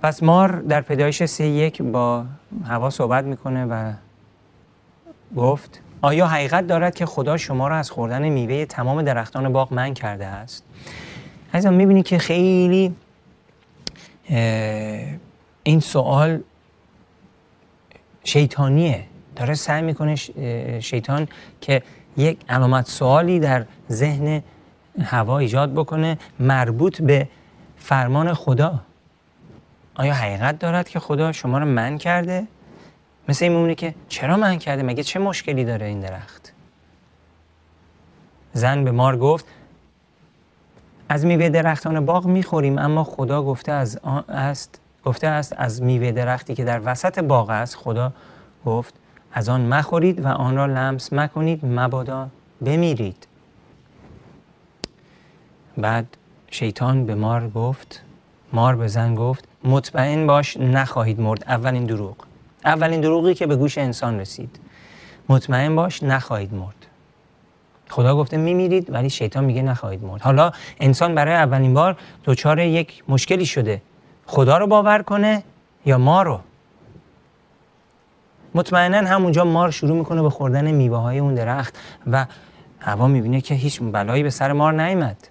پس 0.02 0.24
مار 0.24 0.52
در 0.52 0.82
پیدایش 0.82 1.24
سه 1.24 1.46
یک 1.46 1.82
با 1.82 2.26
هوا 2.66 2.90
صحبت 2.90 3.24
می‌کنه 3.24 3.66
و 3.66 3.94
گفت 5.36 5.82
آیا 6.02 6.28
حقیقت 6.28 6.68
دارد 6.68 6.96
که 6.96 7.06
خدا 7.06 7.38
شما 7.38 7.68
را 7.68 7.76
از 7.76 7.92
خوردن 7.92 8.30
میوه 8.30 8.66
تمام 8.66 9.02
درختان 9.02 9.54
باغ 9.54 9.74
من 9.74 9.94
کرده 9.94 10.26
است؟ 10.26 10.64
عزیزان 11.54 11.74
می‌بینی 11.74 12.04
که 12.04 12.18
خیلی 12.18 12.96
این 15.64 15.80
سوال 15.80 16.40
شیطانیه 18.24 19.04
داره 19.36 19.54
سعی 19.54 19.82
می‌کنه 19.82 20.16
شیطان 20.80 21.28
که 21.62 21.84
یک 22.18 22.40
علامت 22.50 22.88
سوالی 22.88 23.40
در 23.40 23.66
ذهن 23.92 24.44
هوا 25.02 25.38
ایجاد 25.40 25.74
بکنه 25.74 26.18
مربوط 26.40 27.02
به 27.02 27.28
فرمان 27.78 28.34
خدا 28.34 28.80
آیا 29.96 30.14
حقیقت 30.14 30.60
دارد 30.60 30.90
که 30.90 31.00
خدا 31.00 31.32
شما 31.32 31.58
رو 31.58 31.66
من 31.66 31.98
کرده؟ 31.98 32.48
مثل 33.30 33.46
این 33.46 33.54
میمونه 33.54 33.76
که 33.76 33.96
چرا 34.10 34.38
من 34.38 34.60
کرده؟ 34.60 34.84
مگه 34.84 35.04
چه 35.04 35.20
مشکلی 35.20 35.66
داره 35.66 35.86
این 35.86 36.00
درخت؟ 36.00 36.54
زن 38.54 38.84
به 38.84 38.92
مار 38.92 39.18
گفت 39.18 39.46
از 41.10 41.26
میوه 41.26 41.50
درختان 41.50 42.06
باغ 42.06 42.26
می‌خوریم 42.26 42.78
اما 42.78 43.04
خدا 43.04 43.44
گفته 43.44 43.72
از 43.72 44.00
است 44.30 44.80
گفته 45.06 45.28
است 45.28 45.54
از 45.58 45.82
میوه 45.82 46.12
درختی 46.12 46.56
که 46.56 46.64
در 46.64 46.82
وسط 46.86 47.20
باغ 47.20 47.50
است. 47.50 47.76
خدا 47.76 48.14
گفت 48.66 48.94
از 49.34 49.50
آن 49.50 49.62
مخورید 49.62 50.26
و 50.26 50.28
آن 50.28 50.56
را 50.56 50.66
لمس 50.66 51.14
مکنید 51.14 51.66
مبادا 51.66 52.30
بمیرید. 52.62 53.28
بعد 55.78 56.18
شیطان 56.52 57.06
به 57.06 57.16
مار 57.16 57.50
گفت 57.50 58.04
مار 58.54 58.76
به 58.76 58.88
زن 58.88 59.16
گفت 59.16 59.46
مطمئن 59.64 60.28
باش 60.28 60.58
نخواهید 60.58 61.20
مرد. 61.20 61.44
اولین 61.48 61.86
دروغ. 61.86 62.16
اولین 62.66 63.02
دروغی 63.02 63.34
که 63.34 63.48
به 63.48 63.56
گوش 63.56 63.78
انسان 63.78 64.20
رسید. 64.20 64.60
مطمئن 65.30 65.76
باش 65.76 66.04
نخواهید 66.04 66.54
مرد. 66.54 66.87
خدا 67.90 68.16
گفته 68.16 68.38
میمیرید 68.38 68.94
ولی 68.94 69.10
شیطان 69.10 69.44
میگه 69.44 69.62
نخواهید 69.62 70.04
مرد. 70.04 70.22
حالا 70.22 70.52
انسان 70.80 71.16
برای 71.16 71.34
اولین 71.34 71.74
بار 71.74 71.98
دچار 72.26 72.60
یک 72.60 73.04
مشکلی 73.08 73.46
شده. 73.46 73.82
خدا 74.26 74.58
رو 74.58 74.68
باور 74.68 75.02
کنه 75.02 75.44
یا 75.86 75.98
ما 75.98 76.22
رو؟ 76.22 76.40
مطمئنا 78.56 78.98
همونجا 78.98 79.44
مار 79.44 79.72
شروع 79.72 79.98
می‌کنه 79.98 80.22
به 80.22 80.30
خوردن 80.30 80.72
میوه 80.72 80.98
های 80.98 81.20
اون 81.20 81.36
درخت 81.36 81.78
و 82.12 82.26
هوا 82.80 83.08
می‌بینه 83.08 83.42
که 83.42 83.56
هیچ 83.56 83.82
بلایی 83.82 84.24
به 84.24 84.30
سر 84.30 84.52
مار 84.54 84.74
نیامد. 84.74 85.28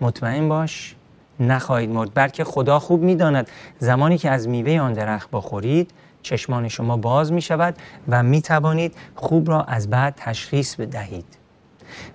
مطمئن 0.00 0.48
باش 0.48 0.94
نخواهید 1.40 1.90
مرد 1.90 2.10
بلکه 2.14 2.44
خدا 2.44 2.78
خوب 2.78 3.02
می‌داند. 3.02 3.50
زمانی 3.78 4.18
که 4.18 4.30
از 4.30 4.48
میوه 4.48 4.80
آن 4.80 4.92
درخت 4.92 5.28
بخورید 5.32 5.90
چشمان 6.22 6.68
شما 6.68 6.96
باز 6.96 7.32
می 7.32 7.42
شود 7.42 7.76
و 8.08 8.22
می 8.22 8.42
توانید 8.42 8.94
خوب 9.14 9.50
را 9.50 9.62
از 9.62 9.90
بعد 9.90 10.14
تشخیص 10.16 10.74
بدهید. 10.74 11.24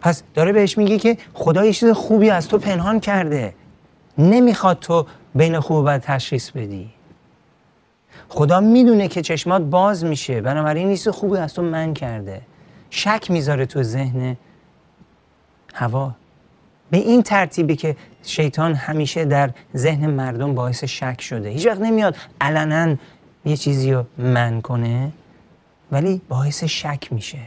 پس 0.01 0.23
داره 0.33 0.51
بهش 0.51 0.77
میگه 0.77 0.99
که 0.99 1.17
خدا 1.33 1.65
یه 1.65 1.73
چیز 1.73 1.89
خوبی 1.89 2.29
از 2.29 2.47
تو 2.47 2.57
پنهان 2.57 2.99
کرده. 2.99 3.53
نمی‌خواد 4.17 4.79
تو 4.79 5.05
بین 5.35 5.59
خوب 5.59 5.77
و 5.77 5.83
بد 5.83 6.01
تشخیص 6.01 6.51
بدی. 6.51 6.89
خدا 8.29 8.59
می‌دونه 8.59 9.07
که 9.07 9.21
چشمات 9.21 9.61
باز 9.61 10.05
میشه. 10.05 10.41
بنابراین 10.41 10.87
نیست 10.87 11.11
خوبی 11.11 11.37
از 11.37 11.53
تو 11.53 11.61
من 11.61 11.93
کرده. 11.93 12.41
شک 12.89 13.31
می‌ذاره 13.31 13.65
تو 13.65 13.83
ذهن 13.83 14.37
هوا. 15.73 16.11
به 16.91 16.97
این 16.97 17.23
ترتیبی 17.23 17.75
که 17.75 17.95
شیطان 18.23 18.73
همیشه 18.73 19.25
در 19.25 19.49
ذهن 19.75 20.09
مردم 20.09 20.55
باعث 20.55 20.83
شک 20.83 21.21
شده. 21.21 21.49
هیچ 21.49 21.67
وقت 21.67 21.79
نمیاد 21.79 22.15
علنا 22.41 22.95
یه 23.45 23.57
چیزی 23.57 23.93
رو 23.93 24.05
من 24.17 24.61
کنه 24.61 25.11
ولی 25.91 26.21
باعث 26.29 26.63
شک 26.63 27.13
میشه. 27.13 27.39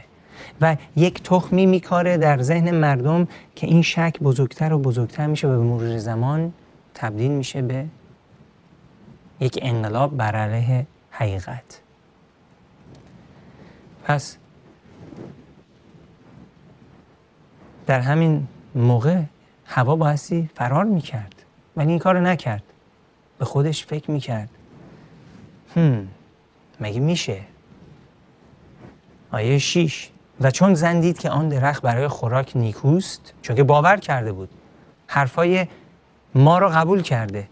و 0.61 0.77
یک 0.95 1.23
تخمی 1.23 1.65
میکاره 1.65 2.17
در 2.17 2.41
ذهن 2.41 2.71
مردم 2.71 3.27
که 3.55 3.67
این 3.67 3.81
شک 3.81 4.19
بزرگتر 4.19 4.73
و 4.73 4.79
بزرگتر 4.79 5.27
میشه 5.27 5.47
و 5.47 5.51
به 5.51 5.57
مرور 5.57 5.97
زمان 5.97 6.53
تبدیل 6.93 7.31
میشه 7.31 7.61
به 7.61 7.85
یک 9.39 9.59
انقلاب 9.61 10.17
بر 10.17 10.35
علیه 10.35 10.87
حقیقت. 11.11 11.81
پس 14.03 14.37
در 17.87 17.99
همین 17.99 18.47
موقع 18.75 19.21
هوا 19.65 19.95
بایستی 19.95 20.49
فرار 20.55 20.85
می‌کرد 20.85 21.35
ولی 21.75 21.89
این 21.89 21.99
کار 21.99 22.19
نکرد. 22.19 22.63
به 23.39 23.45
خودش 23.45 23.85
فکر 23.85 24.11
می‌کرد. 24.11 24.49
هم 25.75 26.07
مگه 26.79 26.99
میشه؟ 26.99 27.41
آیه 29.31 29.57
شیش. 29.57 30.09
و 30.41 30.51
چون 30.51 30.73
زندید 30.73 31.19
که 31.19 31.29
آن 31.29 31.49
درخت 31.49 31.81
برای 31.81 32.07
خوراک 32.07 32.51
نیکوست 32.57 33.33
چون 33.41 33.55
که 33.55 33.63
باور 33.63 33.97
کرده 33.97 34.31
بود. 34.31 34.49
حرفای 35.07 35.67
ما 36.35 36.57
رو 36.59 36.69
قبول 36.69 37.01
کرده. 37.01 37.47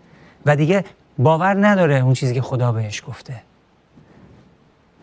و 0.46 0.56
دیگه 0.56 0.86
باور 1.18 1.68
نداره 1.68 1.96
اون 1.96 2.14
چیزی 2.14 2.34
که 2.34 2.42
خدا 2.42 2.72
بهش 2.72 3.04
گفته. 3.08 3.42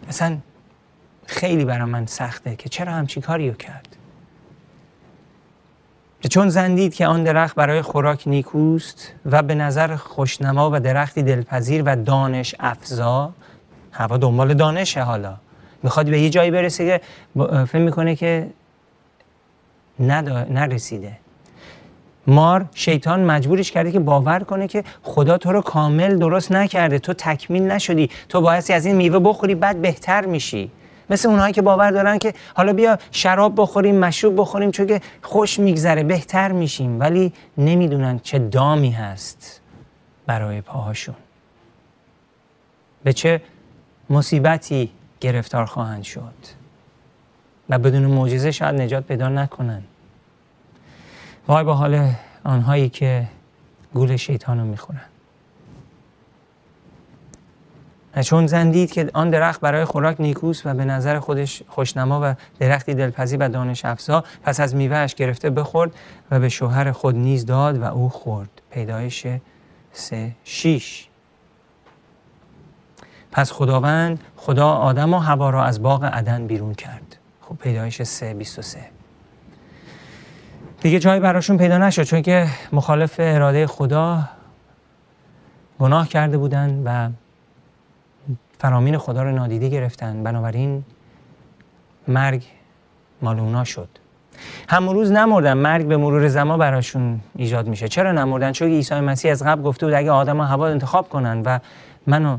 مثلا 0.09 0.39
خیلی 1.27 1.65
برای 1.65 1.85
من 1.85 2.07
سخته 2.07 2.57
که 2.57 2.69
چرا 2.69 2.93
همچین 2.93 3.23
کاری 3.23 3.51
رو 3.51 3.57
کرد؟ 3.57 3.97
چون 6.29 6.49
زندید 6.49 6.95
که 6.95 7.07
آن 7.07 7.25
درخت 7.25 7.57
برای 7.57 7.83
خوراک 7.83 8.23
نیکوست 8.29 9.13
و 9.27 9.43
به 9.43 9.55
نظر 9.55 9.97
خوشنما 9.97 10.71
و 10.73 10.81
درختی 10.81 11.23
دلپذیر 11.23 11.83
و 11.87 11.97
دانش 11.97 12.55
افزا 12.61 13.33
هوا 13.93 14.17
دنبال 14.17 14.55
دانشه 14.55 15.03
حالا. 15.03 15.37
می‌خواد 15.83 16.11
به 16.11 16.21
یه 16.21 16.31
جایی 16.31 16.51
برسه 16.51 16.87
که 16.87 17.01
فکر 17.65 17.79
می‌کنه 17.79 18.17
که 18.17 18.51
نرسیده. 19.99 21.13
مار 22.27 22.67
شیطان 22.75 23.25
مجبورش 23.25 23.73
کرده 23.73 23.93
که 23.93 24.01
باور 24.01 24.41
کنه 24.41 24.69
که 24.69 24.85
خدا 25.03 25.39
تو 25.39 25.53
رو 25.53 25.61
کامل 25.61 26.19
درست 26.19 26.53
نکرده. 26.53 26.99
تو 26.99 27.13
تکمیل 27.13 27.63
نشدی. 27.63 28.11
تو 28.29 28.41
بایستی 28.41 28.73
از 28.73 28.87
این 28.87 28.97
میوه 28.97 29.19
بخوری 29.19 29.55
بعد 29.55 29.83
بهتر 29.83 30.27
میشی. 30.27 30.71
مثل 31.13 31.29
اونهایی 31.29 31.53
که 31.55 31.63
باور 31.63 31.91
دارن 31.91 32.19
که 32.19 32.35
حالا 32.55 32.73
بیا 32.73 32.99
شراب 33.11 33.53
بخوریم 33.57 33.99
مشروب 33.99 34.41
بخوریم 34.41 34.71
چون 34.71 34.87
که 34.87 35.01
خوش 35.23 35.59
میگذره 35.59 36.03
بهتر 36.03 36.53
میشیم. 36.53 37.01
ولی 37.01 37.33
نمی‌دونن 37.59 38.19
چه 38.19 38.39
دامی 38.39 38.91
هست 38.91 39.61
برای 40.27 40.61
پاهاشون. 40.61 41.15
به 43.05 43.13
چه 43.13 43.43
مصیبتی 44.11 44.91
گرفتار 45.21 45.65
خواهند 45.65 46.03
شد. 46.03 46.35
و 47.69 47.79
بدون 47.79 48.07
معجزه 48.07 48.51
شاید 48.51 48.81
نجات 48.81 49.05
پیدا 49.05 49.29
نکنن. 49.29 49.83
وای 51.49 51.65
به 51.65 51.75
حال 51.75 52.11
آنهایی 52.45 52.89
که 52.89 53.29
گول 53.95 54.17
شیطان 54.17 54.59
رو 54.59 54.65
می‌خورن. 54.65 55.12
چون 58.21 58.47
زندید 58.47 58.93
که 58.93 59.11
آن 59.15 59.31
درخت 59.31 59.61
برای 59.61 59.85
خوراک 59.85 60.21
نیکوست 60.21 60.67
و 60.67 60.75
به 60.75 60.85
نظر 60.85 61.19
خودش 61.19 61.63
خوشنما 61.69 62.21
و 62.23 62.35
درختی 62.61 62.95
دلپذیر 62.95 63.39
و 63.41 63.49
دانش 63.49 63.85
افزا 63.85 64.25
پس 64.43 64.61
از 64.61 64.75
میوهش 64.75 65.15
گرفته 65.15 65.51
بخورد 65.51 65.91
و 66.31 66.41
به 66.41 66.49
شوهر 66.49 66.93
خود 66.93 67.17
نیز 67.17 67.47
داد 67.47 67.79
و 67.79 67.85
او 67.85 68.09
خورد. 68.09 68.51
پیدایش 68.71 69.27
سه 69.93 70.33
شیش. 70.45 71.09
پس 73.33 73.53
خداوند 73.53 74.21
خدا 74.37 74.69
آدم 74.69 75.15
و 75.15 75.19
هوا 75.19 75.51
را 75.51 75.65
از 75.65 75.83
باغ 75.83 76.05
عدن 76.05 76.47
بیرون 76.47 76.75
کرد. 76.75 77.17
خب 77.41 77.57
پیدایش 77.57 78.03
سه 78.03 78.35
بیست 78.35 78.59
و 78.59 78.63
سه. 78.63 78.81
دیگه 80.81 80.99
جایی 80.99 81.21
براشون 81.21 81.59
پیدا 81.59 81.79
نشد 81.79 82.03
چون 82.03 82.23
که 82.23 82.49
مخالف 82.73 83.15
اراده 83.19 83.67
خدا 83.67 84.29
گناه 85.79 86.09
کرده 86.09 86.39
بودن 86.39 86.83
و 86.85 87.11
فرامین 88.63 88.99
خدا 88.99 89.23
رو 89.23 89.33
نادیده 89.33 89.69
گرفتن. 89.69 90.23
بنابراین 90.23 90.85
مرگ 92.09 92.45
مال 93.23 93.41
اونا 93.41 93.65
شد. 93.65 93.89
هم 94.69 94.89
روز 94.89 95.13
نمردن 95.13 95.53
مرگ 95.53 95.87
به 95.87 95.97
مرور 95.97 96.29
زمان 96.29 96.59
براشون 96.59 97.21
ایجاد 97.37 97.69
میشه. 97.69 97.89
چرا 97.89 98.13
نمردن؟ 98.13 98.53
چون 98.53 98.69
عیسی 98.69 98.95
مسیح 98.95 99.31
از 99.31 99.43
قبل 99.43 99.63
گفته 99.63 99.87
بود 99.87 99.95
اگه 99.95 100.11
آدم 100.11 100.41
ها 100.41 100.47
هوا 100.47 100.67
انتخاب 100.67 101.09
کنن 101.09 101.43
و 101.43 101.59
منو 102.07 102.39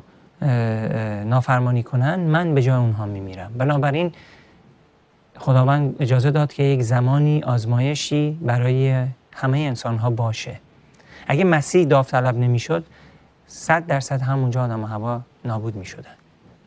نافرمانی 1.26 1.84
کنن 1.84 2.20
من 2.20 2.54
به 2.54 2.62
جای 2.62 2.78
اونها 2.78 3.06
میمیرم. 3.06 3.52
بنابراین 3.58 4.12
خداوند 5.38 5.96
اجازه 6.00 6.32
داد 6.32 6.54
که 6.54 6.64
یک 6.64 6.82
زمانی 6.82 7.44
آزمایشی 7.44 8.40
برای 8.42 9.06
همه 9.34 9.58
انسان 9.58 9.98
ها 9.98 10.10
باشه. 10.10 10.60
اگه 11.28 11.44
مسیح 11.44 11.86
داوطلب 11.86 12.38
نمی‌شد 12.38 12.86
صد 13.48 13.86
درصد 13.86 14.22
همونجا 14.22 14.64
آدم 14.64 14.84
هوا 14.84 15.22
نابود 15.46 15.76
می 15.76 15.86
شدن 15.86 16.16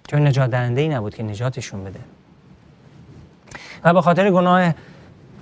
چون 0.09 0.27
نجات 0.27 0.51
دهنده 0.51 0.81
ای 0.81 0.89
نبود 0.89 1.15
که 1.15 1.23
نجاتشون 1.23 1.85
بده. 1.85 2.01
و 3.85 3.93
به 3.93 4.03
خاطر 4.03 4.31
گناه 4.31 4.75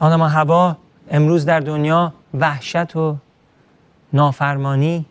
آدم 0.00 0.22
هوا 0.22 0.76
امروز 1.10 1.44
در 1.44 1.60
دنیا 1.60 2.14
وحشت 2.34 2.96
و 2.96 3.16
نافرمانی 4.12 5.06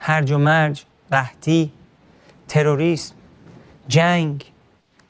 هرج 0.00 0.30
و 0.30 0.38
مرج 0.38 0.84
قحطی 1.10 1.72
تروریسم 2.48 3.14
جنگ 3.88 4.52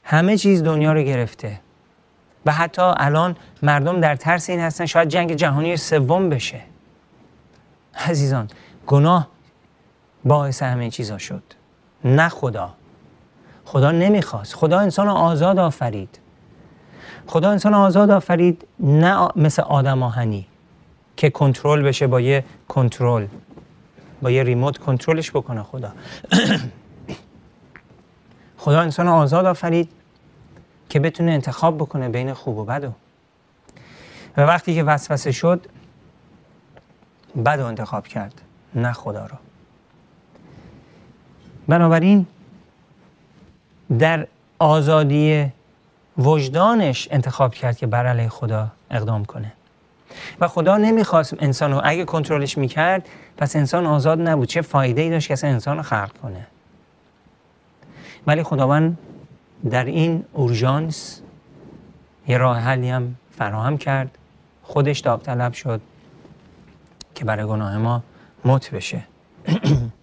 همه 0.03 0.37
چیز 0.37 0.63
دنیا 0.63 0.93
رو 0.93 1.01
گرفته. 1.01 1.59
و 2.45 2.51
حتی 2.51 2.81
الان 2.81 3.35
مردم 3.61 3.99
در 3.99 4.15
ترس 4.15 4.49
این 4.49 4.59
هستن 4.59 4.85
شاید 4.85 5.09
جنگ 5.09 5.33
جهانی 5.33 5.77
سوم 5.77 6.29
بشه. 6.29 6.61
عزیزان 7.95 8.47
گناه 8.87 9.27
باعث 10.25 10.63
همه 10.63 10.89
چیزا 10.89 11.17
شد. 11.17 11.43
نه 12.03 12.29
خدا. 12.29 12.73
خدا 13.65 13.91
نمی‌خواست. 13.91 14.53
خدا 14.53 14.79
انسان 14.79 15.07
آزاد 15.07 15.59
آفرید. 15.59 16.19
خدا 17.27 17.51
انسان 17.51 17.73
آزاد 17.73 18.11
آفرید 18.11 18.67
نه 18.79 19.27
مثل 19.35 19.61
آدم 19.61 20.03
آهنی 20.03 20.47
که 21.17 21.29
کنترل 21.29 21.81
بشه 21.81 22.07
با 22.07 22.21
یه 22.21 22.45
کنترل 22.67 23.27
با 24.21 24.31
یه 24.31 24.43
ریموت 24.43 24.77
کنترلش 24.77 25.31
بکنه 25.31 25.63
خدا. 25.63 25.91
خدا 28.57 28.79
انسان 28.79 29.07
آزاد 29.07 29.45
آفرید 29.45 29.89
که 30.89 30.99
بتونه 30.99 31.31
انتخاب 31.31 31.77
بکنه 31.77 32.09
بین 32.09 32.33
خوب 32.33 32.57
و 32.57 32.65
بد 32.65 32.83
و. 32.83 32.91
وقتی 34.37 34.75
که 34.75 34.83
وسوسه 34.83 35.31
شد 35.31 35.65
بد 37.45 37.59
انتخاب 37.59 38.07
کرد 38.07 38.41
نه 38.75 38.93
خدا 38.93 39.25
رو. 39.25 39.37
بنابراین 41.67 42.25
در 43.99 44.27
آزادی 44.59 45.51
وجدانش 46.17 47.07
انتخاب 47.11 47.53
کرد 47.53 47.77
که 47.77 47.87
بر 47.87 48.05
علیه 48.05 48.29
خدا 48.29 48.67
اقدام 48.91 49.25
کنه. 49.25 49.53
و 50.39 50.47
خدا 50.47 50.77
نمی‌خواست 50.77 51.35
انسان 51.39 51.71
رو 51.71 51.81
اگه 51.83 52.05
کنترلش 52.05 52.57
می‌کرد 52.57 53.09
پس 53.37 53.55
انسان 53.55 53.85
آزاد 53.85 54.21
نبود. 54.21 54.47
چه 54.47 54.61
فایده 54.61 55.01
ای 55.01 55.09
داشت 55.09 55.27
که 55.27 55.47
انسان 55.47 55.77
رو 55.77 55.83
خلق 55.83 56.11
کنه. 56.21 56.47
ولی 58.27 58.43
خداوند 58.43 58.97
در 59.69 59.85
این 59.85 60.25
اورژانس 60.33 61.21
یه 62.27 62.37
راه 62.37 62.59
حلی 62.59 62.89
هم 62.89 63.15
فراهم 63.37 63.77
کرد. 63.77 64.17
خودش 64.63 64.99
داوطلب 64.99 65.53
شد 65.53 65.81
که 67.15 67.25
برای 67.25 67.45
گناه 67.45 67.77
ما 67.77 68.03
مت 68.45 68.71
بشه. 68.71 69.03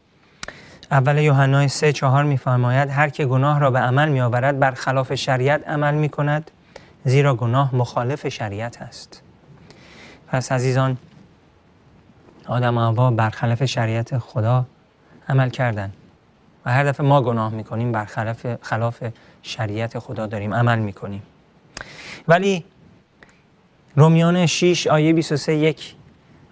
اول 0.92 1.18
یوحنا 1.18 1.68
3 1.68 1.92
چهار 1.92 2.24
میفرماید 2.24 2.90
هر 2.90 3.08
که 3.08 3.26
گناه 3.26 3.60
را 3.60 3.70
به 3.70 3.78
عمل 3.78 4.08
می 4.08 4.20
آورد 4.20 4.58
بر 4.58 4.70
خلاف 4.70 5.14
شریعت 5.14 5.68
عمل 5.68 5.94
می 5.94 6.08
کند 6.08 6.50
زیرا 7.04 7.34
گناه 7.34 7.74
مخالف 7.74 8.28
شریعت 8.28 8.82
است. 8.82 9.22
پس 10.28 10.52
عزیزان 10.52 10.96
آدم 12.46 12.78
و 12.78 12.92
بر 12.92 13.10
برخلاف 13.10 13.64
شریعت 13.64 14.18
خدا 14.18 14.66
عمل 15.28 15.50
کردن 15.50 15.92
و 16.66 16.72
هر 16.72 16.84
دفعه 16.84 17.06
ما 17.06 17.22
گناه 17.22 17.52
می‌کنیم 17.52 17.92
بر 17.92 18.04
خلاف, 18.04 18.46
خلاف 18.62 19.04
شریعت 19.42 19.98
خدا 19.98 20.26
داریم 20.26 20.54
عمل 20.54 20.78
می‌کنیم. 20.78 21.22
ولی 22.28 22.64
رومیان 23.96 24.46
6 24.46 24.86
آیه 24.86 25.12
23 25.12 25.54
یک 25.54 25.94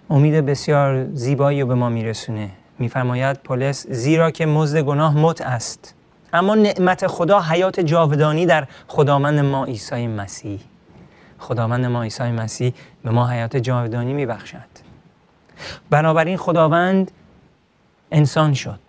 امید 0.09 0.45
بسیار 0.45 1.05
زیبایی 1.13 1.61
رو 1.61 1.67
به 1.67 1.75
ما 1.75 1.89
میرسونه. 1.89 2.49
میفرماید 2.81 3.37
پولس 3.37 3.87
زیرا 3.87 4.31
که 4.31 4.45
مزد 4.45 4.81
گناه 4.81 5.17
مت 5.17 5.41
است. 5.41 5.95
اما 6.33 6.55
نعمت 6.55 7.07
خدا 7.07 7.41
حیات 7.41 7.79
جاودانی 7.79 8.45
در 8.45 8.67
خداوند 8.87 9.39
ما 9.39 9.65
عیسی 9.65 10.07
مسیح. 10.07 10.59
خداوند 11.39 11.85
ما 11.85 12.03
عیسی 12.03 12.31
مسیح 12.31 12.73
به 13.03 13.09
ما 13.09 13.27
حیات 13.27 13.57
جاودانی 13.57 14.13
میبخشد. 14.13 14.71
بنابراین 15.89 16.37
خداوند 16.37 17.11
انسان 18.11 18.53
شد. 18.53 18.79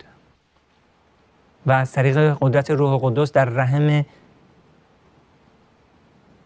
و 1.65 1.71
از 1.71 1.91
طریق 1.91 2.37
قدرت 2.41 2.71
روح 2.71 2.99
قدس 3.03 3.31
در 3.31 3.45
رحم 3.45 4.05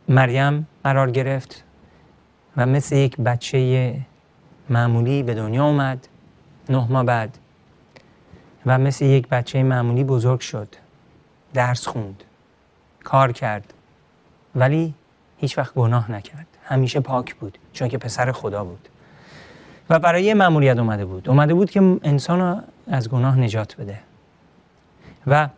مریم 0.10 0.68
قرار 0.84 1.12
گرفت 1.12 1.64
و 2.58 2.66
مثل 2.66 2.96
یک 2.96 3.18
بچه 3.18 3.96
معمولی 4.70 5.24
به 5.24 5.34
دنیا 5.34 5.66
اومد 5.66 6.08
نه 6.70 6.88
ماه 6.90 7.04
بعد. 7.04 7.38
و 8.66 8.78
مثل 8.78 9.06
یک 9.06 9.28
بچه 9.28 9.64
معمولی 9.64 10.04
بزرگ 10.04 10.40
شد. 10.40 10.76
درس 11.54 11.88
خوند. 11.88 12.24
کار 13.04 13.32
کرد. 13.32 13.74
ولی 14.56 14.94
هیچ 15.38 15.58
وقت 15.58 15.74
گناه 15.74 16.12
نکرد. 16.12 16.48
همیشه 16.64 17.00
پاک 17.00 17.36
بود. 17.36 17.58
چون 17.74 17.88
که 17.88 17.98
پسر 17.98 18.32
خدا 18.32 18.64
بود. 18.64 18.90
و 19.90 20.00
برای 20.00 20.24
یه 20.24 20.34
مأموریت 20.34 20.78
اومده 20.78 21.06
بود. 21.06 21.30
اومده 21.30 21.54
بود 21.54 21.72
که 21.72 21.80
انسان 22.04 22.64
از 22.88 23.10
گناه 23.10 23.40
نجات 23.40 23.76
بده. 23.76 24.00
و 25.28 25.50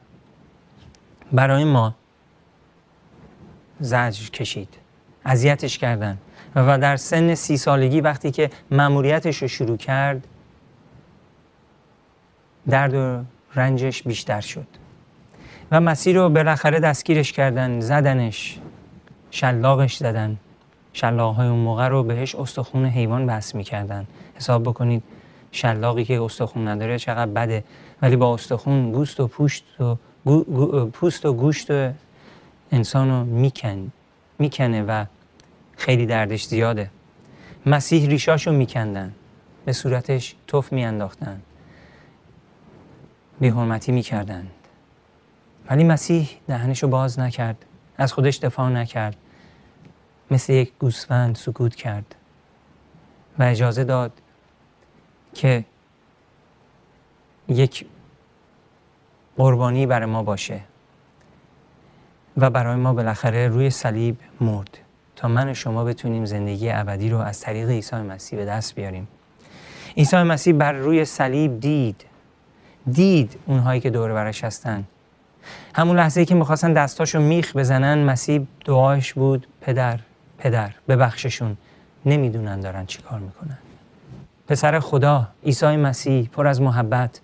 برای 1.31 1.63
ما 1.63 1.95
زجر 3.79 4.29
کشید. 4.29 4.75
اذیتش 5.25 5.77
کردن. 5.77 6.17
و 6.55 6.77
در 6.77 6.95
سن 6.95 7.35
سی 7.35 7.57
سالگی 7.57 8.01
وقتی 8.01 8.31
که 8.31 8.49
مأموریتش 8.71 9.41
رو 9.41 9.47
شروع 9.47 9.77
کرد 9.77 10.27
درد 12.69 12.93
و 12.93 13.23
رنجش 13.55 14.03
بیشتر 14.03 14.41
شد. 14.41 14.67
و 15.71 15.79
مسیر 15.79 16.15
رو 16.15 16.29
بالاخره 16.29 16.79
دستگیرش 16.79 17.31
کردن 17.31 17.79
زدنش 17.79 18.59
شلاقش 19.31 19.95
زدن. 19.97 20.37
شلاق 20.93 21.35
های 21.35 21.47
اون 21.47 21.59
موقع 21.59 21.87
رو 21.87 22.03
بهش 22.03 22.35
استخون 22.35 22.85
حیوان 22.85 23.25
بس 23.25 23.55
می‌کردن. 23.55 24.07
حساب 24.35 24.63
بکنید 24.63 25.03
شلاقی 25.51 26.05
که 26.05 26.21
استخون 26.21 26.67
نداره 26.67 26.99
چقدر 26.99 27.31
بده. 27.31 27.63
ولی 28.01 28.15
با 28.15 28.33
استخون 28.33 28.91
گوست 28.91 29.19
و 29.19 29.27
پوشت 29.27 29.65
و 29.81 29.95
پوست 30.93 31.25
و 31.25 31.33
گوشت 31.33 31.71
و 31.71 31.91
انسان 32.71 33.09
رو 33.09 33.25
میکن 33.25 33.91
می‌کنه 34.39 34.83
و 34.83 35.05
خیلی 35.77 36.05
دردش 36.05 36.45
زیاده. 36.45 36.89
مسیح 37.65 38.07
ریشاشو 38.07 38.51
میکندن. 38.51 39.13
به 39.65 39.73
صورتش 39.73 40.35
توف 40.47 40.73
میانداختن. 40.73 41.41
بیحرمتی 43.39 43.91
می‌کردند. 43.91 44.52
ولی 45.69 45.84
مسیح 45.84 46.30
دهنشو 46.47 46.88
باز 46.88 47.19
نکرد 47.19 47.65
از 47.97 48.13
خودش 48.13 48.38
دفاع 48.38 48.69
نکرد 48.69 49.15
مثل 50.32 50.54
یک 50.54 50.73
گوسفند 50.80 51.36
سکوت 51.36 51.75
کرد 51.75 52.15
و 53.39 53.43
اجازه 53.43 53.84
داد 53.84 54.12
که 55.34 55.65
یک 57.47 57.86
قربانی 59.38 59.86
برای 59.86 60.06
ما 60.06 60.23
باشه 60.23 60.62
و 62.38 62.49
برای 62.49 62.75
ما 62.75 62.93
بالاخره 62.93 63.47
روی 63.47 63.69
صلیب 63.69 64.17
مرد 64.41 64.78
تا 65.15 65.28
من 65.28 65.49
و 65.49 65.54
شما 65.54 65.84
بتونیم 65.84 66.25
زندگی 66.25 66.69
ابدی 66.71 67.10
رو 67.10 67.17
از 67.17 67.41
طریق 67.41 67.69
عیسی 67.69 67.95
مسیح 67.95 68.39
به 68.39 68.45
دست 68.45 68.75
بیاریم. 68.75 69.08
عیسی 69.97 70.23
مسیح 70.23 70.54
بر 70.54 70.73
روی 70.73 71.06
صلیب 71.06 71.60
دید. 71.60 72.06
دید 72.91 73.39
اونهایی 73.45 73.81
که 73.81 73.89
دور 73.89 74.13
برش 74.13 74.43
هستن. 74.43 74.83
همون 75.75 75.97
لحظه 75.97 76.19
ای 76.19 76.25
که 76.25 76.35
می‌خواستن 76.35 76.73
دستاشو 76.73 77.19
میخ 77.19 77.55
بزنن 77.55 78.03
مسیح 78.03 78.47
دعاش 78.65 79.13
بود 79.13 79.47
پدر 79.61 79.99
پدر 80.37 80.71
ببخششون 80.87 81.57
نمی‌دونن 82.05 82.59
دارن 82.59 82.85
چی 82.85 83.01
کار 83.01 83.19
می‌کنن. 83.19 83.57
پسر 84.47 84.79
خدا 84.79 85.27
عیسی 85.45 85.75
مسیح 85.75 86.29
پر 86.33 86.47
از 86.47 86.61
محبت. 86.61 87.21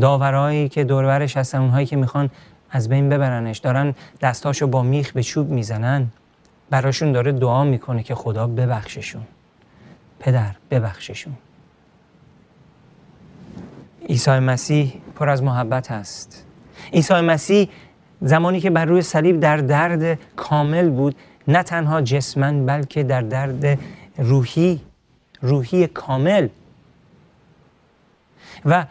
داورایی 0.00 0.68
که 0.68 0.84
دورورش 0.84 1.36
هستن 1.36 1.58
اونهایی 1.58 1.86
که 1.86 1.96
می‌خوان 1.96 2.30
از 2.70 2.88
بین 2.88 3.08
ببرنش 3.08 3.58
دارن 3.58 3.94
دستاشو 4.20 4.66
با 4.66 4.82
میخ 4.82 5.12
به 5.12 5.22
چوب 5.22 5.50
می‌زنن. 5.50 6.06
براشون 6.70 7.12
داره 7.12 7.32
دعا 7.32 7.64
می‌کنه 7.64 8.02
که 8.02 8.14
خدا 8.14 8.46
ببخششون. 8.46 9.22
پدر 10.20 10.54
ببخششون. 10.70 11.34
عیسی 14.10 14.38
مسیح 14.38 14.92
پر 15.16 15.28
از 15.28 15.42
محبت 15.42 15.90
است. 15.90 16.44
عیسی 16.92 17.14
مسیح 17.14 17.68
زمانی 18.20 18.60
که 18.60 18.70
بر 18.70 18.84
روی 18.84 19.02
صلیب 19.02 19.40
در 19.40 19.56
درد 19.56 20.18
کامل 20.36 20.90
بود 20.90 21.16
نه 21.48 21.62
تنها 21.62 22.00
جسمن 22.00 22.66
بلکه 22.66 23.02
در 23.02 23.20
درد 23.20 23.78
روحی 24.18 24.80
روحی 25.42 25.86
کامل. 25.86 26.48
و 28.64 28.86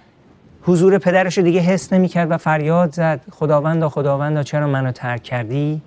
حضور 0.64 0.98
پدرش 0.98 1.38
رو 1.38 1.44
دیگه 1.44 1.60
حس 1.60 1.94
نمی 1.94 2.08
کرد 2.08 2.32
و 2.32 2.38
فریاد 2.38 2.94
زد 2.94 3.22
خداوندا 3.32 3.90
خداوندا 3.90 4.44
چرا 4.44 4.68
منو 4.68 4.92
ترک 4.92 5.24
کردی؟ 5.24 5.82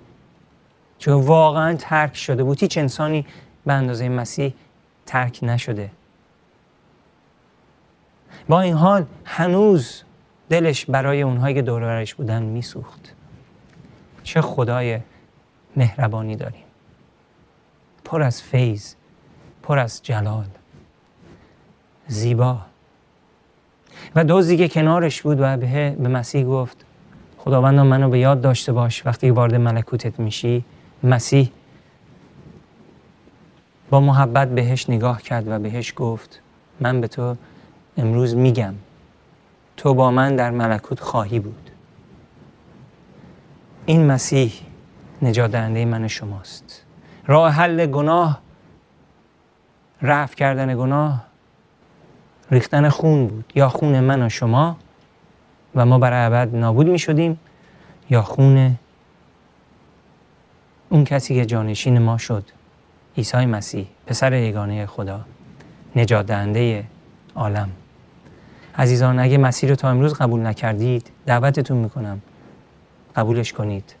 چون 0.97 1.13
واقعا 1.13 1.75
ترک 1.75 2.17
شده 2.17 2.43
بود. 2.43 2.59
هیچ 2.59 2.77
انسانی 2.77 3.25
به 3.65 3.73
اندازه 3.73 4.09
مسیح 4.09 4.53
ترک 5.05 5.39
نشده. 5.41 5.89
با 8.47 8.61
این 8.61 8.73
حال 8.73 9.05
هنوز 9.25 10.03
دلش 10.49 10.85
برای 10.85 11.21
اونهایی 11.21 11.55
که 11.55 11.61
دور 11.61 12.05
بودن 12.17 12.43
میسوخت. 12.43 13.13
چه 14.23 14.41
خدای 14.41 14.99
مهربانی 15.75 16.35
داریم. 16.35 16.63
پر 18.05 18.21
از 18.21 18.41
فیض 18.41 18.93
پر 19.63 19.79
از 19.79 20.03
جلال. 20.03 20.45
زیبا. 22.07 22.57
و 24.15 24.23
دوزی 24.23 24.57
که 24.57 24.67
کنارش 24.67 25.21
بود 25.21 25.37
و 25.39 25.57
به, 25.57 25.95
به 25.99 26.09
مسیح 26.09 26.45
گفت 26.45 26.85
خداوند 27.37 27.79
منو 27.79 28.09
به 28.09 28.19
یاد 28.19 28.41
داشته 28.41 28.71
باش 28.71 29.05
وقتی 29.05 29.29
وارد 29.29 29.55
ملکوتت 29.55 30.19
میشی. 30.19 30.65
مسیح 31.03 31.51
با 33.89 33.99
محبت 33.99 34.47
بهش 34.47 34.89
نگاه 34.89 35.21
کرد 35.21 35.47
و 35.47 35.59
بهش 35.59 35.93
گفت 35.95 36.41
من 36.79 37.01
به 37.01 37.07
تو 37.07 37.35
امروز 37.97 38.35
میگم 38.35 38.73
تو 39.77 39.93
با 39.93 40.11
من 40.11 40.35
در 40.35 40.51
ملکوت 40.51 40.99
خواهی 40.99 41.39
بود. 41.39 41.69
این 43.85 44.07
مسیح 44.07 44.53
نجات 45.21 45.51
دهنده 45.51 45.85
من 45.85 46.07
شماست. 46.07 46.83
راه 47.27 47.51
حل 47.51 47.85
گناه 47.85 48.39
رفع 50.01 50.35
کردن 50.35 50.77
گناه 50.77 51.23
ریختن 52.51 52.89
خون 52.89 53.27
بود. 53.27 53.53
یا 53.55 53.69
خون 53.69 53.99
من 53.99 54.21
و 54.21 54.29
شما 54.29 54.77
و 55.75 55.85
ما 55.85 55.99
برای 55.99 56.25
ابد 56.25 56.55
نابود 56.55 56.87
می 56.87 56.99
شدیم 56.99 57.39
یا 58.09 58.21
خون 58.21 58.77
اون 60.89 61.03
کسی 61.03 61.35
که 61.35 61.45
جانشین 61.45 61.99
ما 61.99 62.17
شد 62.17 62.43
عیسی 63.17 63.45
مسیح 63.45 63.87
پسر 64.05 64.33
یگانه 64.33 64.85
خدا 64.85 65.21
نجات 65.95 66.25
دهنده 66.25 66.83
عالم. 67.35 67.69
عزیزان 68.75 69.19
اگه 69.19 69.37
مسیح 69.37 69.69
رو 69.69 69.75
تا 69.75 69.89
امروز 69.89 70.13
قبول 70.13 70.45
نکردید 70.45 71.09
دعوتتون 71.25 71.77
می‌کنم. 71.77 72.21
قبولش 73.15 73.53
کنید. 73.53 73.95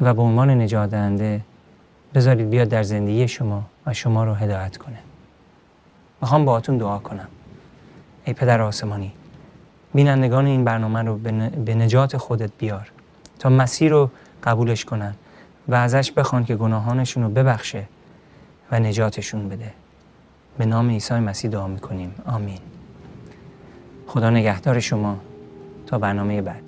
و 0.00 0.14
به 0.14 0.22
عنوان 0.22 0.50
نجات 0.50 0.90
دهنده 0.90 1.40
بذارید 2.14 2.50
بیاد 2.50 2.68
در 2.68 2.82
زندگی 2.82 3.28
شما 3.28 3.64
و 3.86 3.94
شما 3.94 4.24
رو 4.24 4.34
هدایت 4.34 4.76
کنه. 4.76 4.98
می‌خوام 6.20 6.44
باهاتون 6.44 6.78
دعا 6.78 6.98
کنم. 6.98 7.28
ای 8.24 8.32
پدر 8.32 8.60
آسمانی 8.60 9.12
بینندگان 9.94 10.46
این 10.46 10.64
برنامه 10.64 11.02
رو 11.02 11.18
به 11.64 11.74
نجات 11.74 12.16
خودت 12.16 12.50
بیار. 12.58 12.90
تا 13.38 13.48
مسیر 13.48 13.92
رو 13.92 14.10
قبولش 14.44 14.84
کنن 14.84 15.14
و 15.68 15.74
ازش 15.74 16.12
بخوان 16.12 16.44
که 16.44 16.56
گناهانشون 16.56 17.22
رو 17.22 17.28
ببخشه 17.28 17.84
و 18.70 18.80
نجاتشون 18.80 19.48
بده. 19.48 19.72
به 20.58 20.66
نام 20.66 20.90
عیسی 20.90 21.14
مسیح 21.14 21.50
دعا 21.50 21.66
می‌کنیم. 21.66 22.14
آمین. 22.26 22.58
خدا 24.08 24.30
نگهدار 24.30 24.80
شما 24.80 25.18
تا 25.86 25.98
برنامه 25.98 26.42
بعد. 26.42 26.67